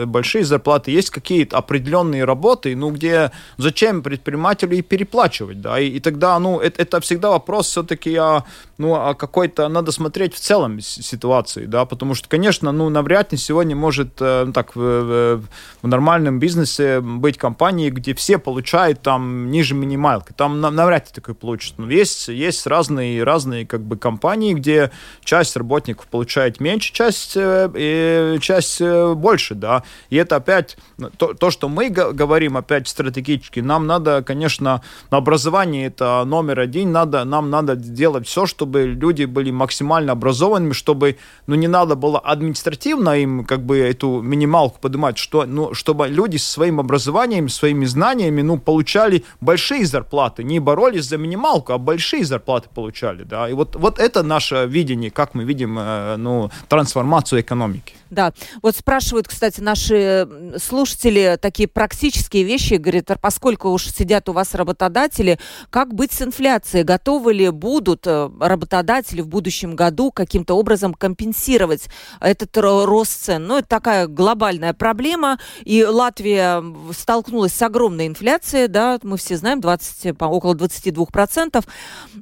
[0.07, 6.39] большие зарплаты, есть какие-то определенные работы, ну, где зачем предпринимателю переплачивать, да, и, и тогда,
[6.39, 8.45] ну, это, это всегда вопрос все-таки о,
[8.79, 13.39] ну, о какой-то, надо смотреть в целом ситуации, да, потому что, конечно, ну, навряд ли
[13.39, 15.43] сегодня может, э, ну, так, в,
[15.83, 21.35] в нормальном бизнесе быть компании, где все получают там ниже минималки, там навряд ли такое
[21.35, 24.91] получится, но есть, есть разные, разные, как бы, компании, где
[25.25, 29.83] часть работников получает меньше, часть э, часть э, больше, да.
[30.11, 35.19] И это опять ну, то, то, что мы говорим опять стратегически, нам надо, конечно, на
[35.19, 41.17] образование это номер один, надо, нам надо делать все, чтобы люди были максимально образованными, чтобы,
[41.47, 46.37] ну, не надо было административно им как бы эту минималку поднимать, что, ну, чтобы люди
[46.37, 52.25] со своим образованием, своими знаниями, ну, получали большие зарплаты, не боролись за минималку, а большие
[52.25, 53.49] зарплаты получали, да.
[53.49, 57.95] И вот, вот это наше видение, как мы видим, э, ну, трансформацию экономики.
[58.11, 64.33] Да, вот спрашивают, кстати, наши слушатели такие практические вещи, говорят, а поскольку уж сидят у
[64.33, 65.39] вас работодатели,
[65.71, 66.85] как быть с инфляцией?
[66.85, 71.89] Готовы ли будут э, работодатели в будущем году каким-то образом компенсировать
[72.21, 73.47] этот рост цен?
[73.47, 79.61] Ну, это такая глобальная проблема, и Латвия столкнулась с огромной инфляцией, да, мы все знаем,
[79.61, 81.65] 20, около 22%.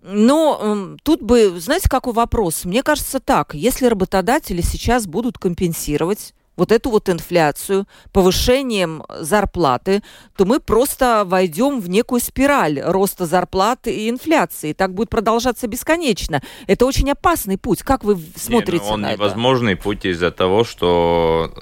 [0.03, 2.65] Но тут бы, знаете, какой вопрос?
[2.65, 10.03] Мне кажется так, если работодатели сейчас будут компенсировать вот эту вот инфляцию повышением зарплаты,
[10.37, 14.73] то мы просто войдем в некую спираль роста зарплаты и инфляции.
[14.73, 16.43] Так будет продолжаться бесконечно.
[16.67, 17.83] Это очень опасный путь.
[17.83, 19.83] Как вы смотрите Не, ну, он на невозможный это?
[19.83, 21.53] путь из-за того, что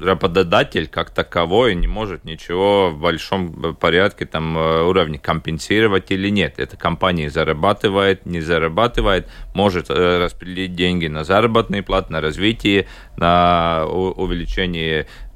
[0.00, 6.54] работодатель как таковой не может ничего в большом порядке там э, уровне компенсировать или нет.
[6.58, 13.86] Это компания зарабатывает, не зарабатывает, может э, распределить деньги на заработные платы, на развитие, на
[13.86, 14.35] увеличение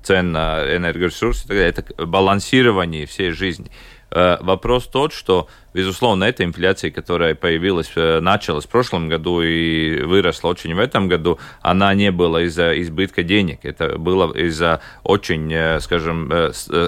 [0.02, 3.70] цен на энергоресурсы, это балансирование всей жизни.
[4.12, 10.02] Э, вопрос тот, что, безусловно, эта инфляция, которая появилась, э, началась в прошлом году и
[10.02, 13.60] выросла очень в этом году, она не была из-за избытка денег.
[13.62, 16.32] Это было из-за очень, э, скажем,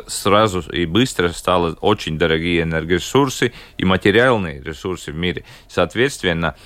[0.06, 5.44] сразу и быстро стало очень дорогие энергоресурсы и материальные ресурсы в мире.
[5.68, 6.56] Соответственно,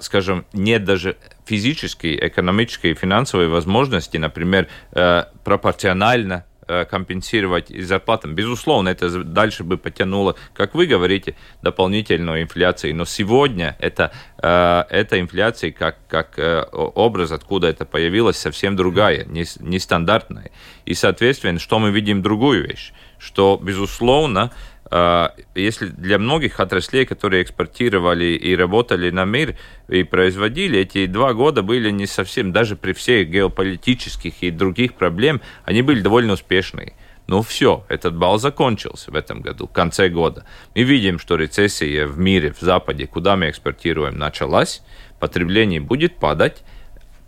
[0.00, 1.16] скажем, нет даже
[1.48, 4.68] физической, экономической и финансовой возможности, например,
[5.44, 8.34] пропорционально Э, компенсировать зарплатам.
[8.34, 12.94] Безусловно, это дальше бы потянуло, как вы говорите, дополнительную инфляцию.
[12.94, 19.24] Но сегодня это, э, эта инфляция как, как э, образ, откуда это появилось, совсем другая,
[19.24, 20.50] нестандартная.
[20.84, 24.52] И, соответственно, что мы видим другую вещь, что, безусловно,
[25.54, 29.56] если для многих отраслей, которые экспортировали и работали на мир
[29.88, 35.40] и производили, эти два года были не совсем, даже при всех геополитических и других проблем,
[35.64, 36.94] они были довольно успешные.
[37.26, 40.46] Ну все, этот бал закончился в этом году, в конце года.
[40.74, 44.82] Мы видим, что рецессия в мире, в Западе, куда мы экспортируем, началась,
[45.20, 46.64] потребление будет падать,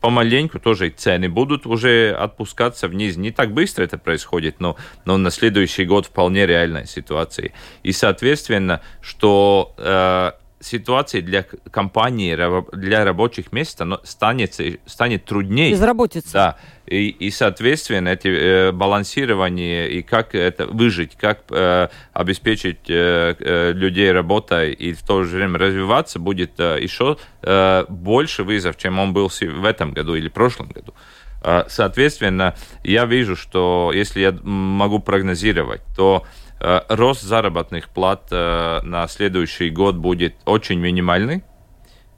[0.01, 3.17] помаленьку тоже цены будут уже отпускаться вниз.
[3.17, 7.53] Не так быстро это происходит, но, но на следующий год вполне реальная ситуация.
[7.83, 12.37] И, соответственно, что э, ситуация для компании,
[12.77, 15.73] для рабочих мест станет, станет труднее.
[15.73, 16.33] Безработица.
[16.33, 16.57] Да.
[16.87, 23.73] И, и соответственно, эти э, балансирование и как это выжить, как э, обеспечить э, э,
[23.73, 28.99] людей работой и в то же время развиваться, будет э, еще э, больше вызов, чем
[28.99, 30.95] он был в этом году или в прошлом году.
[31.43, 36.40] Э, соответственно, я вижу, что если я могу прогнозировать, то Э,
[36.89, 41.43] рост заработных плат э, на следующий год будет очень минимальный.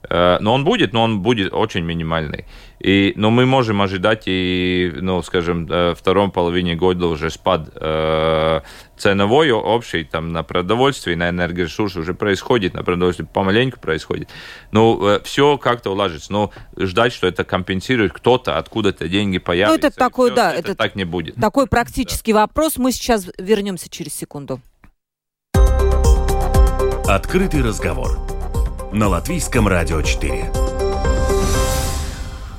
[0.09, 2.45] Э, но он будет, но он будет очень минимальный.
[2.83, 8.59] И, но мы можем ожидать и, ну, скажем, в втором половине года уже спад э,
[8.97, 14.27] ценовой общий там на продовольствие, на энергоресурсы уже происходит, на продовольствие помаленьку происходит.
[14.71, 16.33] Ну, э, все как-то уложится.
[16.33, 19.81] Но ждать, что это компенсирует кто-то, откуда-то деньги появятся.
[19.81, 20.53] Ну, это такой, все, да.
[20.53, 21.35] Это, это так не будет.
[21.35, 22.41] Такой практический да.
[22.41, 22.75] вопрос.
[22.77, 24.59] Мы сейчас вернемся через секунду.
[27.07, 28.19] Открытый разговор
[28.91, 30.72] на Латвийском радио 4.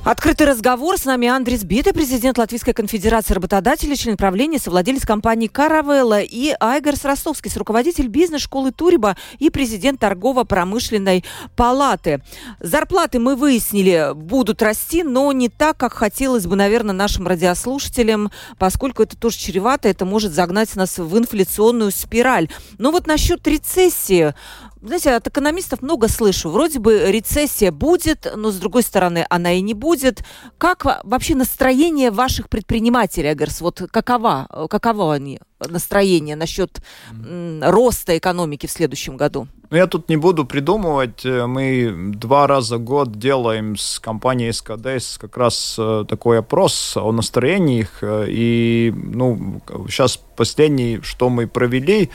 [0.04, 0.98] Открытый разговор.
[0.98, 7.06] С нами Андрей Биты, президент Латвийской конфедерации работодателей, член правления, совладелец компании «Каравелла» и Айгарс
[7.06, 11.24] Ростовский, руководитель бизнес-школы Туриба и президент торгово-промышленной
[11.56, 12.22] палаты.
[12.60, 19.04] Зарплаты, мы выяснили, будут расти, но не так, как хотелось бы, наверное, нашим радиослушателям, поскольку
[19.04, 22.50] это тоже чревато, это может загнать нас в инфляционную спираль.
[22.76, 24.34] Но вот насчет рецессии,
[24.84, 26.50] знаете, от экономистов много слышу.
[26.50, 30.24] Вроде бы рецессия будет, но с другой стороны она и не будет.
[30.58, 33.60] Как вообще настроение ваших предпринимателей, Агарс?
[33.60, 39.48] Вот какова, каково они настроение насчет м, роста экономики в следующем году?
[39.70, 41.24] Ну, я тут не буду придумывать.
[41.24, 47.10] Мы два раза в год делаем с компанией СКДС как раз э, такой опрос о
[47.10, 48.02] настроениях.
[48.02, 52.10] И ну, сейчас последний, что мы провели,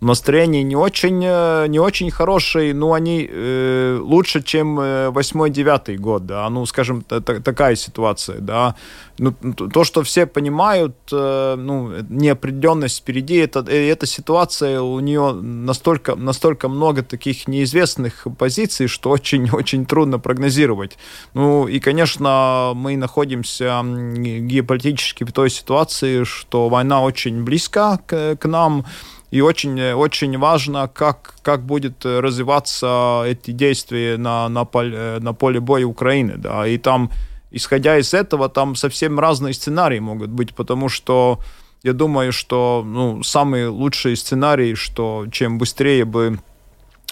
[0.00, 6.24] настроение не очень, э, не очень хорошее, но они э, лучше, чем э, восьмой-девятый год,
[6.26, 8.76] да, ну, скажем, такая ситуация, да.
[9.18, 15.32] Ну, то, что все понимают, э, ну, неопределенность впереди, это, э, эта ситуация, у нее
[15.32, 20.96] настолько, настолько много таких неизвестных позиций, что очень-очень трудно прогнозировать.
[21.34, 28.46] Ну, и, конечно, мы находимся геополитически в той ситуации, что война очень близка к, к
[28.46, 28.84] нам,
[29.30, 35.60] и очень, очень важно, как, как будет развиваться эти действия на, на, поле, на поле
[35.60, 36.34] боя Украины.
[36.36, 36.66] Да.
[36.66, 37.10] И там,
[37.50, 41.40] исходя из этого, там совсем разные сценарии могут быть, потому что
[41.82, 46.38] я думаю, что ну, самый лучший сценарий, что чем быстрее бы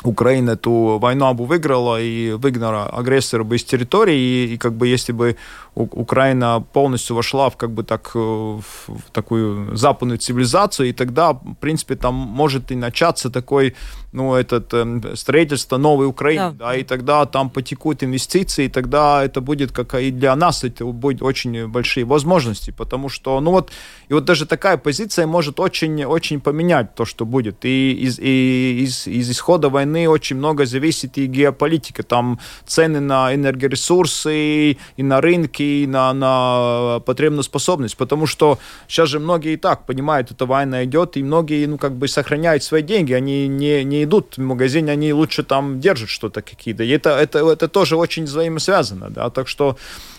[0.02, 4.88] Украина эту войну бы выиграла и выгнала агрессора бы из территории, и, и как бы
[4.88, 5.36] если бы
[5.76, 11.54] Украина полностью вошла в как бы так э, в такую западную цивилизацию, и тогда, в
[11.60, 13.74] принципе, там может и начаться такой,
[14.12, 16.68] ну, этот э, строительство новой Украины, да.
[16.68, 20.86] да, и тогда там потекут инвестиции, и тогда это будет как и для нас это
[20.86, 23.70] будет очень большие возможности, потому что, ну вот,
[24.08, 28.84] и вот даже такая позиция может очень, очень поменять то, что будет, и из, и
[28.84, 35.20] из, из исхода войны очень много зависит и геополитика, там цены на энергоресурсы, и на
[35.20, 40.46] рынки, и на, на потребную способность, потому что сейчас же многие и так понимают, эта
[40.46, 44.40] война идет, и многие, ну, как бы сохраняют свои деньги, они не, не идут в
[44.40, 49.30] магазин, они лучше там держат что-то какие-то, и это, это, это тоже очень взаимосвязано, да,
[49.30, 49.76] так что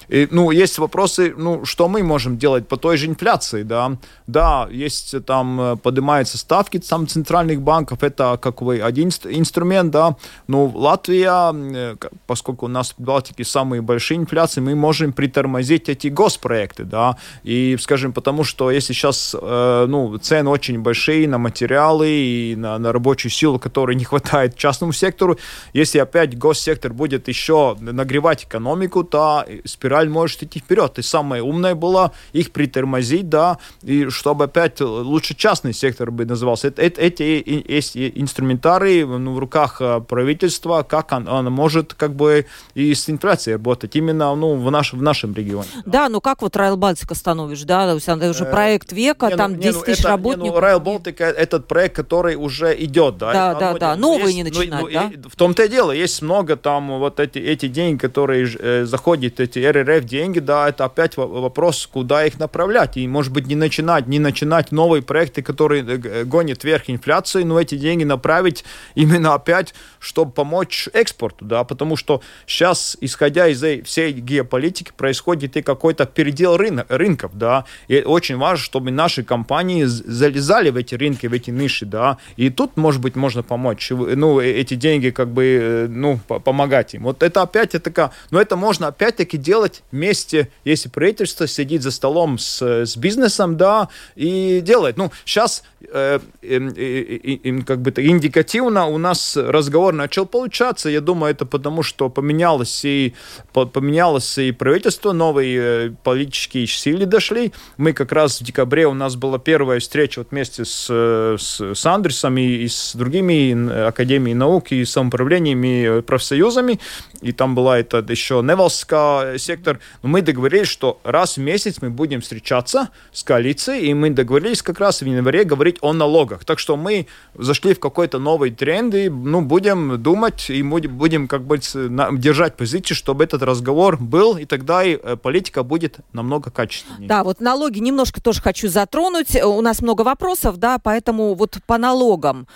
[0.10, 3.98] И, ну, есть вопросы, ну, что мы можем делать по той же инфляции, да.
[4.26, 10.16] Да, есть там э, поднимаются ставки там центральных банков, это как вы один инструмент, да.
[10.48, 16.08] Но Латвия, э, поскольку у нас в Балтике самые большие инфляции, мы можем притормозить эти
[16.08, 17.18] госпроекты, да.
[17.44, 22.78] И, скажем, потому что если сейчас, э, ну, цены очень большие на материалы и на,
[22.78, 25.38] на рабочую силу, которой не хватает частному сектору,
[25.74, 31.00] если опять госсектор будет еще нагревать экономику, то спираль может идти вперед.
[31.00, 36.68] И самое умное было их притормозить, да, и чтобы опять лучше частный сектор бы назывался.
[36.68, 37.24] Это, эти
[37.72, 42.46] есть инструментарии ну, в руках э, правительства, как оно может как бы
[42.76, 45.68] и с инфляцией работать именно ну, в, наш, в нашем регионе.
[45.86, 49.54] Да, ну как вот Райл Балтика становишь, да, это уже э, проект века, не, там
[49.54, 50.44] ну, 10 ну, тысяч это, работников.
[50.44, 53.34] Не, ну, Райл Балтика этот проект, который уже идет, да.
[53.34, 55.12] Да, да, да, новый не начинать, ну, да?
[55.30, 59.60] В том-то и дело, есть много там вот эти, эти деньги, которые э, заходят, эти
[59.88, 62.98] РРФ деньги, да, это опять вопрос, куда их направлять.
[62.98, 67.60] И, может быть, не начинать, не начинать новые проекты, которые э, гонят вверх инфляцию, но
[67.60, 68.64] эти деньги направить
[68.96, 75.62] именно опять, чтобы помочь экспорту, да, потому что сейчас, исходя из всей геополитики, происходит и
[75.62, 81.28] какой-то передел рынок, рынков, да, и очень важно, чтобы наши компании залезали в эти рынки,
[81.28, 85.30] в эти ниши, да, и тут, может быть, можно помочь, ну, э, эти деньги как
[85.30, 87.04] бы, э, ну, помогать им.
[87.04, 92.38] Вот это опять, это но это можно опять-таки делать вместе, если правительство сидит за столом
[92.38, 94.98] с, с бизнесом, да, и делает.
[94.98, 100.90] Ну, сейчас э, э, э, э, как бы индикативно у нас разговор начал получаться.
[100.90, 103.14] Я думаю, это потому, что поменялось и,
[103.54, 107.54] поменялось и правительство, новые э, политические силы дошли.
[107.78, 111.86] Мы как раз в декабре у нас была первая встреча вот вместе с, с, с
[111.86, 116.80] Андресом и, и с другими академией наук и самоуправлениями, профсоюзами.
[117.22, 119.67] И там была это еще Невелска сектор.
[120.02, 124.62] Но мы договорились, что раз в месяц мы будем встречаться с коалицией, и мы договорились
[124.62, 126.46] как раз в январе говорить о налогах.
[126.46, 131.44] Так что мы зашли в какой-то новый тренд, и ну, будем думать, и будем как
[131.44, 137.08] бы держать позицию, чтобы этот разговор был, и тогда и э, политика будет намного качественнее.
[137.08, 139.36] Да, вот налоги немножко тоже хочу затронуть.
[139.44, 142.48] У нас много вопросов, да, поэтому вот по налогам.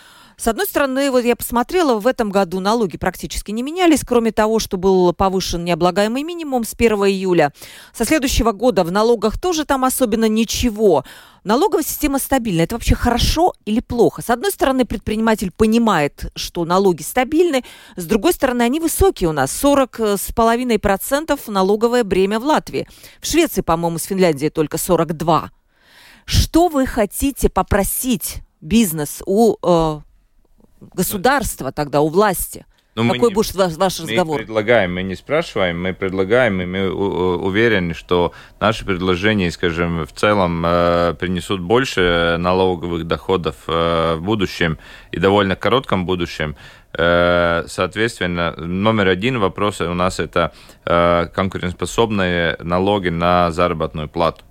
[0.42, 4.58] С одной стороны, вот я посмотрела, в этом году налоги практически не менялись, кроме того,
[4.58, 7.54] что был повышен необлагаемый минимум с 1 июля.
[7.94, 11.06] Со следующего года в налогах тоже там особенно ничего.
[11.44, 12.62] Налоговая система стабильна.
[12.62, 14.24] Это вообще хорошо или плохо?
[14.24, 17.64] С одной стороны, предприниматель понимает, что налоги стабильны,
[17.96, 19.52] с другой стороны, они высокие у нас.
[19.64, 22.88] 40,5% налоговое бремя в Латвии.
[23.20, 25.52] В Швеции, по-моему, с Финляндией только 42.
[26.26, 30.00] Что вы хотите попросить бизнес у э,
[30.94, 32.66] государства тогда, у власти?
[32.94, 34.40] Но ну, Какой не, будет ваш, ваш разговор?
[34.40, 40.12] Мы предлагаем, мы не спрашиваем, мы предлагаем, и мы уверены, что наши предложения, скажем, в
[40.12, 44.78] целом э, принесут больше налоговых доходов э, в будущем
[45.12, 46.58] и довольно коротком будущем.
[46.94, 50.52] Э, соответственно, номер один вопрос у нас это
[50.86, 54.44] э, конкурентоспособные налоги на заработную плату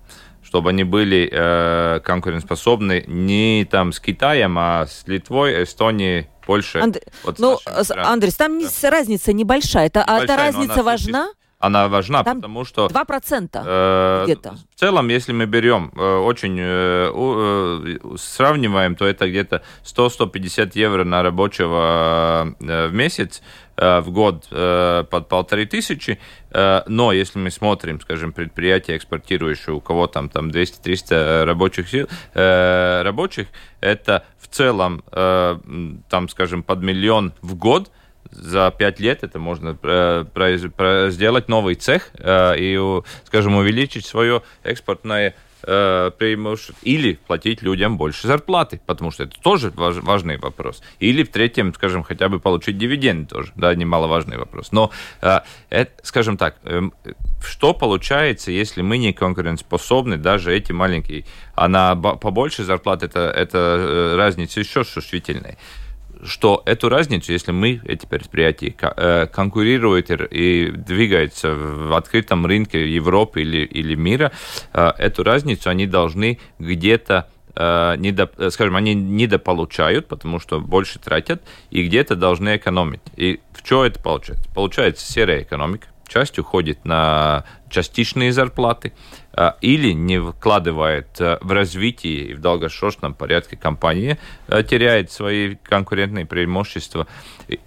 [0.51, 6.81] чтобы они были э, конкурентоспособны не там с Китаем, а с Литвой, Эстонией, Польшей.
[6.81, 6.97] Анд...
[7.23, 7.57] Вот ну,
[7.95, 8.89] Андрей, там да.
[8.89, 9.87] разница небольшая.
[9.87, 11.29] Это, небольшая, а эта разница важна?
[11.61, 12.87] Она важна, Там потому что...
[12.87, 14.55] 2% э, где-то.
[14.75, 21.03] В целом, если мы берем, э, очень э, э, сравниваем, то это где-то 100-150 евро
[21.03, 23.41] на рабочего э, в месяц.
[23.81, 26.19] Э, в год э, под полторы тысячи,
[26.51, 32.07] э, но если мы смотрим, скажем, предприятия, экспортирующие, у кого там, там 200-300 рабочих сил,
[32.33, 33.47] рабочих,
[33.79, 37.91] это в целом, там, скажем, под миллион в год,
[38.29, 39.77] за пять лет это можно
[41.11, 48.81] сделать новый цех и, скажем, увеличить свое экспортное э, преимуществ, или платить людям больше зарплаты,
[48.85, 50.81] потому что это тоже важ, важный вопрос.
[50.99, 54.71] Или в третьем, скажем, хотя бы получить дивиденды тоже, да, немаловажный вопрос.
[54.71, 54.91] Но,
[55.21, 56.81] э, скажем так, э,
[57.45, 63.57] что получается, если мы не конкурентоспособны, даже эти маленькие, а на побольше зарплат это, это
[63.57, 65.57] э, разница еще чувствительная
[66.23, 73.41] что эту разницу, если мы, эти предприятия, э, конкурируют и двигаются в открытом рынке Европы
[73.41, 74.31] или, или мира,
[74.73, 81.41] э, эту разницу они должны где-то э, недо, скажем, они недополучают, потому что больше тратят,
[81.69, 83.01] и где-то должны экономить.
[83.15, 84.49] И в чем это получается?
[84.53, 88.93] Получается серая экономика, часть уходит на частичные зарплаты,
[89.33, 95.55] а, или не вкладывает а, в развитие и в долгосрочном порядке компании, а, теряет свои
[95.55, 97.07] конкурентные преимущества,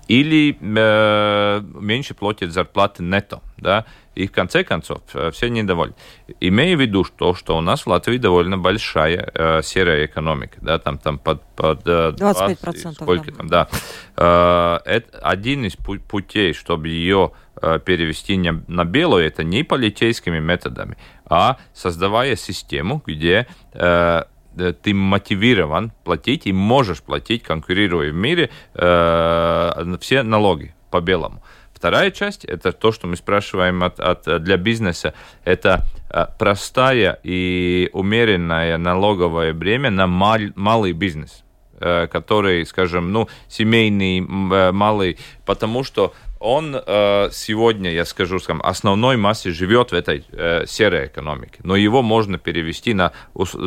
[0.09, 3.85] или меньше платит зарплаты нетто, да,
[4.15, 5.01] и в конце концов
[5.33, 5.95] все недовольны.
[6.41, 10.79] Имея в виду то, что у нас в Латвии довольно большая э, серая экономика, да,
[10.79, 13.37] там, там под, под 25%, 20, сколько да.
[13.37, 13.69] там, да.
[14.17, 17.33] Э, это один из путей, чтобы ее
[17.85, 20.97] перевести не на белую, это не полицейскими методами,
[21.27, 24.23] а создавая систему, где э,
[24.83, 31.43] ты мотивирован платить и можешь платить, конкурируя в мире, э, все налоги по белому.
[31.73, 35.13] Вторая часть это то, что мы спрашиваем от, от, для бизнеса.
[35.45, 41.45] Это э, простая и умеренная налоговое бремя на мал, малый бизнес,
[41.81, 49.17] э, который, скажем, ну, семейный, малый, потому что он э, сегодня, я скажу, скажем, основной
[49.17, 53.13] массе живет в этой э, серой экономике, но его можно перевести на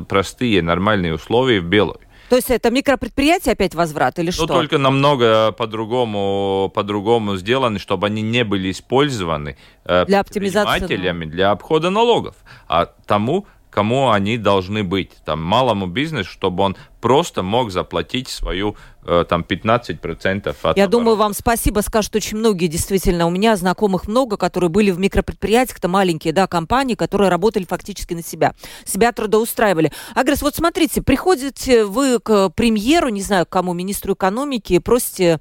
[0.08, 2.00] простые нормальные условия в белую.
[2.30, 4.48] То есть это микропредприятие опять возврат или ну, что?
[4.48, 11.52] Ну, только намного по-другому, по-другому сделаны, чтобы они не были использованы э, для оптимизации, для
[11.52, 12.36] обхода налогов.
[12.68, 13.48] А тому
[13.78, 15.12] кому они должны быть.
[15.24, 18.76] Там, малому бизнесу, чтобы он просто мог заплатить свою
[19.06, 20.90] э, там 15% от Я оборота.
[20.90, 23.28] думаю, вам спасибо скажут очень многие, действительно.
[23.28, 28.16] У меня знакомых много, которые были в микропредприятиях, это маленькие, да, компании, которые работали фактически
[28.16, 28.56] на себя.
[28.84, 29.92] Себя трудоустраивали.
[30.16, 35.38] Агресс, вот смотрите, приходите вы к премьеру, не знаю, к кому, министру экономики, просите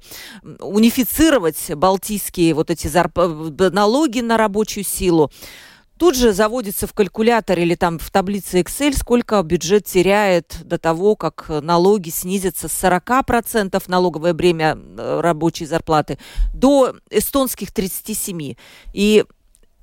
[0.59, 3.17] унифицировать балтийские вот эти зарп...
[3.17, 5.31] налоги на рабочую силу.
[5.97, 11.15] Тут же заводится в калькулятор или там в таблице Excel, сколько бюджет теряет до того,
[11.15, 16.19] как налоги снизятся с 40% налоговое бремя э, рабочей зарплаты
[16.53, 18.57] до эстонских 37%.
[18.93, 19.25] И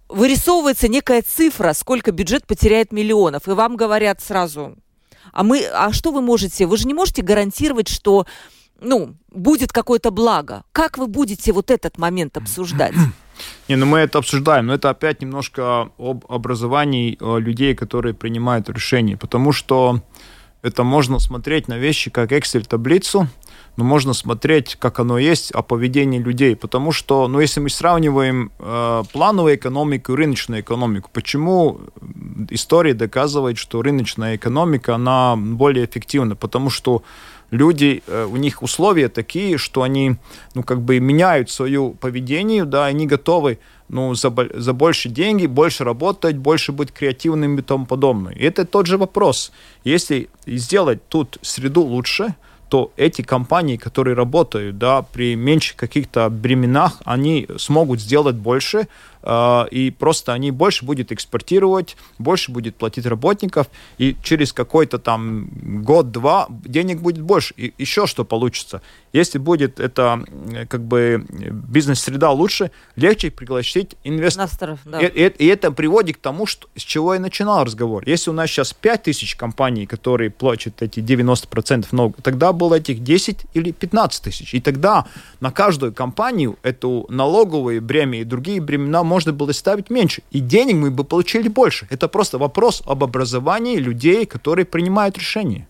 [0.09, 3.49] вырисовывается некая цифра, сколько бюджет потеряет миллионов.
[3.49, 4.77] И вам говорят сразу,
[5.33, 6.67] а, мы, а что вы можете?
[6.67, 8.27] Вы же не можете гарантировать, что
[8.81, 10.65] ну, будет какое-то благо.
[10.73, 12.95] Как вы будете вот этот момент обсуждать?
[13.68, 18.68] Не, ну мы это обсуждаем, но это опять немножко об образовании э, людей, которые принимают
[18.68, 20.01] решения, потому что
[20.62, 23.28] это можно смотреть на вещи как Excel-таблицу,
[23.76, 26.57] но можно смотреть, как оно есть, о поведении людей.
[26.57, 31.80] Потому что, ну, если мы сравниваем э, плановую экономику и рыночную экономику, почему
[32.51, 36.37] история доказывает, что рыночная экономика, она более эффективна?
[36.37, 37.03] Потому что
[37.55, 40.16] люди, э, у них условия такие, что они,
[40.55, 45.84] ну, как бы меняют свое поведение, да, они готовы, ну, за, за больше деньги, больше
[45.84, 48.34] работать, больше быть креативными и тому подобное.
[48.34, 49.52] И это тот же вопрос.
[49.84, 52.34] Если сделать тут среду лучше,
[52.68, 58.88] то эти компании, которые работают, да, при меньших каких-то бременах, они смогут сделать больше,
[59.70, 63.68] и просто они больше будут экспортировать, больше будет платить работников,
[63.99, 65.49] и через какой-то там
[65.83, 67.55] год-два денег будет больше.
[67.57, 68.83] И еще что получится?
[69.12, 70.25] Если будет это
[70.68, 74.81] как бы бизнес-среда лучше, легче пригласить инвесторов.
[74.85, 75.01] Да.
[75.01, 78.03] И, и, и это приводит к тому, что, с чего я начинал разговор.
[78.07, 83.03] Если у нас сейчас 5 тысяч компаний, которые платят эти 90% налогов, тогда было этих
[83.03, 84.55] 10 или 15 тысяч.
[84.55, 85.07] И тогда
[85.41, 90.75] на каждую компанию эту налоговые бремя и другие бремена можно было ставить меньше, и денег
[90.75, 91.87] мы бы получили больше.
[91.89, 95.69] Это просто вопрос об образовании людей, которые принимают решения.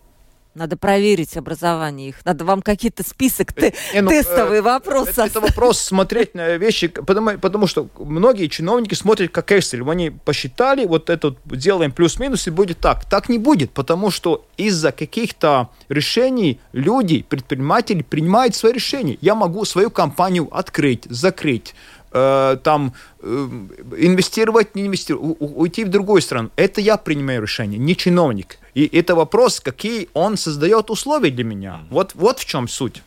[0.54, 2.24] Надо проверить образование их.
[2.24, 5.10] Надо вам какие-то список те, э, ну, тестовые э, вопросы.
[5.10, 9.90] Это, это вопрос смотреть на вещи, потому, потому что многие чиновники смотрят как Excel.
[9.90, 13.04] Они посчитали, вот это делаем плюс-минус, и будет так.
[13.10, 19.18] Так не будет, потому что из-за каких-то решений люди, предприниматели принимают свои решения.
[19.20, 21.74] Я могу свою компанию открыть, закрыть,
[22.14, 23.48] э, там э,
[23.98, 26.50] инвестировать, не инвестировать, у, уйти в другую страну.
[26.56, 28.58] Это я принимаю решение, не чиновник.
[28.74, 31.80] И это вопрос, какие он создает условия для меня.
[31.90, 33.02] Вот, вот в чем суть.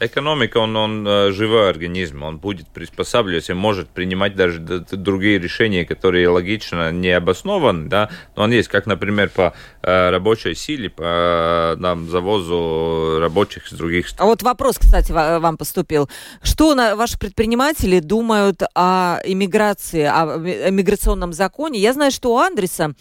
[0.00, 6.28] Экономика, он, он э, живой организм, он будет приспосабливаться, может принимать даже другие решения, которые
[6.28, 12.08] логично не обоснованы, да, но он есть, как, например, по э, рабочей силе, по нам,
[12.08, 14.26] завозу рабочих с других стран.
[14.26, 16.08] А вот вопрос, кстати, вам поступил.
[16.42, 21.80] Что на, ваши предприниматели думают о иммиграции, о миграционном законе?
[21.80, 22.94] Я знаю, что у Андреса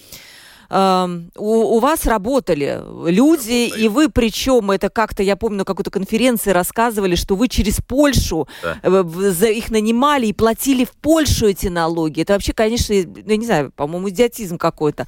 [0.69, 6.51] у, у вас работали люди, и вы, причем это как-то, я помню, на какой-то конференции
[6.51, 8.77] рассказывали, что вы через Польшу да.
[8.83, 12.21] Э, за их нанимали и платили в Польшу эти налоги.
[12.21, 15.07] Это вообще, конечно, ну, я не знаю, по-моему, идиотизм какой-то.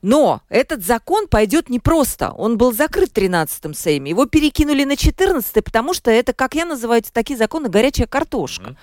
[0.00, 2.32] Но этот закон пойдет непросто.
[2.32, 4.10] Он был закрыт в 13-м Сейме.
[4.10, 8.70] Его перекинули на 14-й, потому что это, как я называю, такие законы, горячая картошка.
[8.70, 8.76] Mm-hmm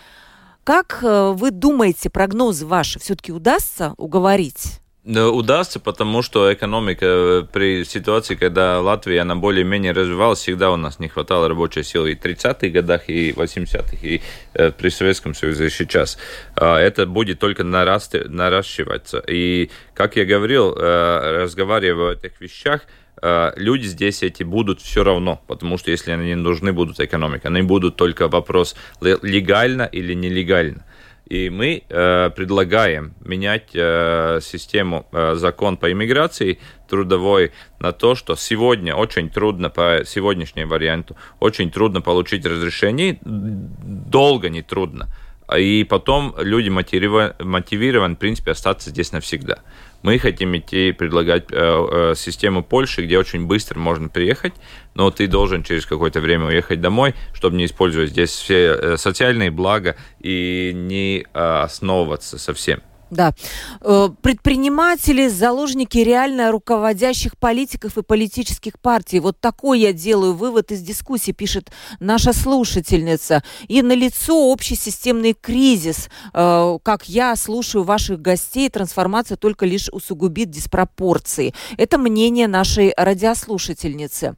[0.69, 4.78] Как э, вы думаете, прогнозы ваши все-таки удастся уговорить?
[5.05, 10.99] Удастся, потому что экономика э, при ситуации, когда Латвия, она более-менее развивалась, всегда у нас
[10.99, 14.21] не хватало рабочей силы и в 30-х годах, и 80-х, и
[14.53, 16.17] э, при Советском Союзе сейчас.
[16.55, 19.23] Э, это будет только нарасти, наращиваться.
[19.25, 22.81] И, как я говорил, э, разговаривая о этих вещах,
[23.21, 27.97] люди здесь эти будут все равно, потому что если они нужны будут экономике, они будут
[27.97, 30.85] только вопрос легально или нелегально.
[31.29, 36.57] И мы э, предлагаем менять э, систему э, закон по иммиграции
[36.89, 44.49] трудовой на то, что сегодня очень трудно по сегодняшнему варианту, очень трудно получить разрешение, долго
[44.49, 45.07] не трудно.
[45.55, 49.59] И потом люди мотивированы, мотивированы, в принципе, остаться здесь навсегда.
[50.01, 54.53] Мы хотим идти предлагать э, э, систему Польши, где очень быстро можно приехать,
[54.93, 59.51] но ты должен через какое-то время уехать домой, чтобы не использовать здесь все э, социальные
[59.51, 62.81] блага и не э, основываться совсем.
[63.11, 63.33] Да.
[63.81, 69.19] Э, предприниматели, заложники реально руководящих политиков и политических партий.
[69.19, 73.43] Вот такой я делаю вывод из дискуссии, пишет наша слушательница.
[73.67, 76.09] И на лицо общий системный кризис.
[76.33, 81.53] Э, как я слушаю ваших гостей, трансформация только лишь усугубит диспропорции.
[81.77, 84.35] Это мнение нашей радиослушательницы.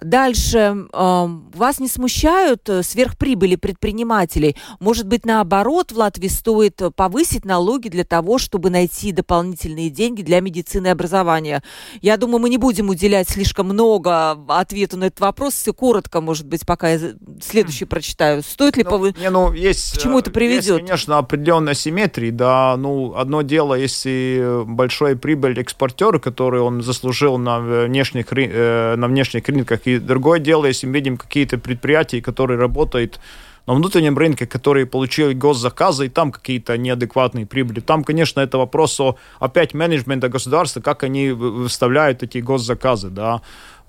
[0.00, 0.88] Дальше.
[0.92, 4.56] Э, вас не смущают сверхприбыли предпринимателей?
[4.80, 10.40] Может быть, наоборот, в Латвии стоит повысить налоги для того, чтобы найти дополнительные деньги для
[10.40, 11.62] медицины и образования.
[12.00, 15.54] Я думаю, мы не будем уделять слишком много ответу на этот вопрос.
[15.54, 18.42] Все коротко, может быть, пока я следующий прочитаю.
[18.42, 19.14] Стоит ли ну, повы...
[19.20, 20.78] не, ну, есть, к чему это приведет?
[20.78, 22.32] Есть, конечно, определенная симметрия.
[22.32, 29.06] Да, ну, одно дело, если большой прибыль экспортера, который он заслужил на внешних, э, на
[29.06, 33.20] внешних рынках, и другое дело, если мы видим какие-то предприятия, которые работают
[33.66, 37.80] на внутреннем рынке, которые получили госзаказы, и там какие-то неадекватные прибыли.
[37.80, 43.40] Там, конечно, это вопрос о, опять, менеджмента государства, как они выставляют эти госзаказы, да.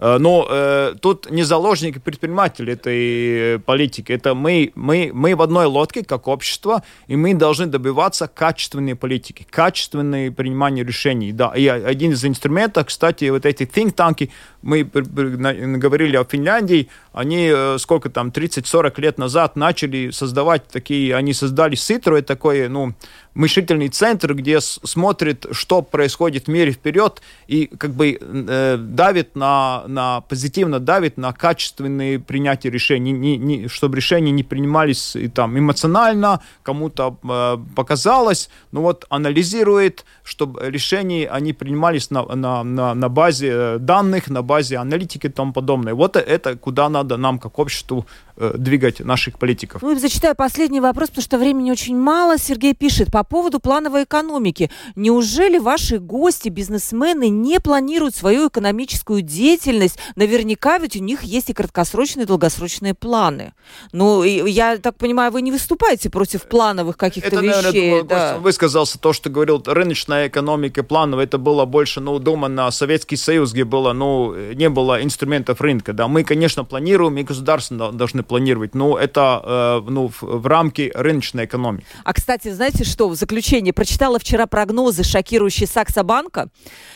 [0.04, 4.12] Э, но э, тут не заложники предприниматели этой политики.
[4.12, 9.48] Это мы, мы, мы в одной лодке, как общество, и мы должны добиваться качественной политики,
[9.50, 11.32] качественной принимания решений.
[11.32, 14.30] Да, и один из инструментов, кстати, вот эти think tanки,
[14.62, 21.34] мы говорили о Финляндии, они э, сколько там, 30-40 лет назад начали создавать такие, они
[21.34, 22.94] создали СИТРу, это такой, ну,
[23.36, 29.84] мыслительный центр, где смотрит, что происходит в мире вперед и как бы э, давит на,
[29.88, 35.58] на позитивно давит на качественные принятия решений, не, не, чтобы решения не принимались и, там
[35.58, 43.10] эмоционально, кому-то э, показалось, но вот анализирует, чтобы решения они принимались на, на, на, на
[43.10, 45.94] базе данных, на базе аналитики и тому подобное.
[45.94, 48.06] Вот это куда надо нам как обществу
[48.38, 49.82] двигать наших политиков.
[49.82, 52.38] Ну и зачитаю последний вопрос, потому что времени очень мало.
[52.38, 54.72] Сергей пишет по поводу плановой экономики.
[54.96, 59.98] Неужели ваши гости, бизнесмены, не планируют свою экономическую деятельность?
[60.16, 63.54] Наверняка ведь у них есть и краткосрочные, и долгосрочные планы.
[63.92, 67.92] Ну, я так понимаю, вы не выступаете против плановых каких-то вещей.
[67.92, 68.38] Наверное, да.
[68.40, 73.54] высказался то, что говорил, рыночная экономика плановая, это было больше, ну, дома на Советский Союз,
[73.54, 76.08] где было, ну, не было инструментов рынка, да.
[76.08, 79.42] Мы, конечно, планируем, и государство должны должны планировать, но это
[79.86, 81.86] э, ну, в, в рамки рыночной экономики.
[82.04, 86.50] А, кстати, знаете что, в заключение, прочитала вчера прогнозы шокирующие Саксобанка,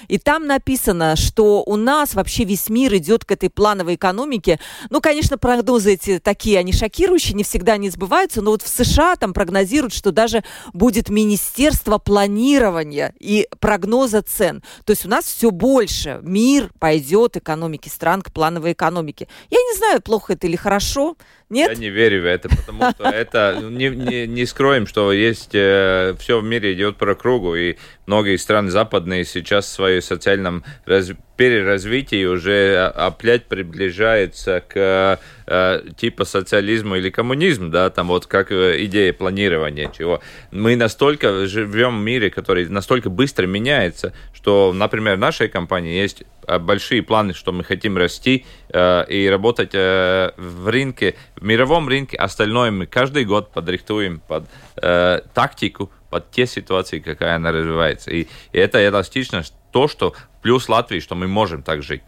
[0.08, 4.60] и там написано, что у нас вообще весь мир идет к этой плановой экономике.
[4.90, 9.16] Ну, конечно, прогнозы эти такие, они шокирующие, не всегда они сбываются, но вот в США
[9.16, 14.64] там прогнозируют, что даже будет Министерство планирования и прогноза цен.
[14.86, 16.20] То есть у нас все больше.
[16.24, 19.28] Мир пойдет экономики стран к плановой экономике.
[19.50, 21.17] Я не знаю, плохо это или хорошо,
[21.50, 21.70] нет?
[21.70, 25.52] Я не верю в это, потому что это ну, не, не, не скроем, что есть
[25.54, 30.66] э, все в мире идет по кругу, и многие страны западные сейчас в своем социальном
[30.86, 38.52] раз, переразвитии уже опять приближаются к э, типа социализму или коммунизму, да, там вот как
[38.52, 40.20] э, идея планирования чего.
[40.52, 46.24] Мы настолько живем в мире, который настолько быстро меняется, что, например, в нашей компании есть
[46.60, 52.18] большие планы, что мы хотим расти э, и работать э, в рынке, в мировом рынке.
[52.18, 54.46] Остальное мы каждый год подрихтуем под
[54.82, 58.12] э, тактику, под те ситуации, какая она развивается.
[58.12, 62.02] И, и это эластичность, то, что плюс Латвии, что мы можем так жить.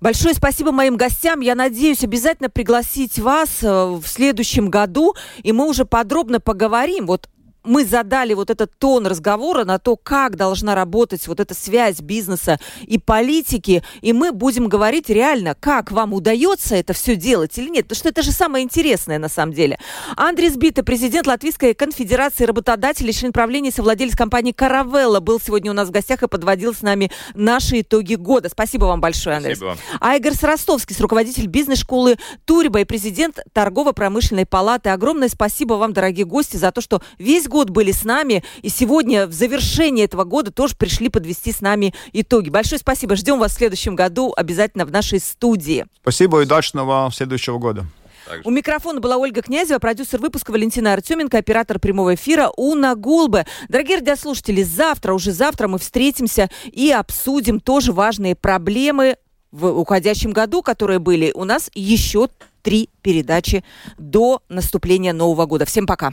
[0.00, 1.40] Большое спасибо моим гостям.
[1.40, 7.06] Я надеюсь обязательно пригласить вас э, в следующем году, и мы уже подробно поговорим.
[7.06, 7.28] Вот
[7.64, 12.58] мы задали вот этот тон разговора на то, как должна работать вот эта связь бизнеса
[12.82, 17.86] и политики, и мы будем говорить реально, как вам удается это все делать или нет,
[17.86, 19.78] потому что это же самое интересное на самом деле.
[20.16, 25.88] Андрей Сбита, президент Латвийской конфедерации работодателей, член правления, совладелец компании «Каравелла», был сегодня у нас
[25.88, 28.48] в гостях и подводил с нами наши итоги года.
[28.48, 29.56] Спасибо вам большое, Андрей.
[29.56, 29.78] Спасибо.
[30.00, 34.90] А Игорь Сростовский, руководитель бизнес-школы Туриба и президент торгово-промышленной палаты.
[34.90, 38.42] Огромное спасибо вам, дорогие гости, за то, что весь год были с нами.
[38.62, 42.48] И сегодня в завершении этого года тоже пришли подвести с нами итоги.
[42.48, 43.16] Большое спасибо.
[43.16, 45.84] Ждем вас в следующем году обязательно в нашей студии.
[46.00, 47.84] Спасибо и удачного следующего года.
[48.26, 48.42] Также.
[48.44, 53.44] У микрофона была Ольга Князева, продюсер выпуска Валентина Артеменко, оператор прямого эфира Уна Гулбе.
[53.68, 59.16] Дорогие радиослушатели, завтра, уже завтра мы встретимся и обсудим тоже важные проблемы
[59.50, 61.32] в уходящем году, которые были.
[61.34, 62.28] У нас еще
[62.62, 63.64] три передачи
[63.98, 65.64] до наступления Нового года.
[65.64, 66.12] Всем пока.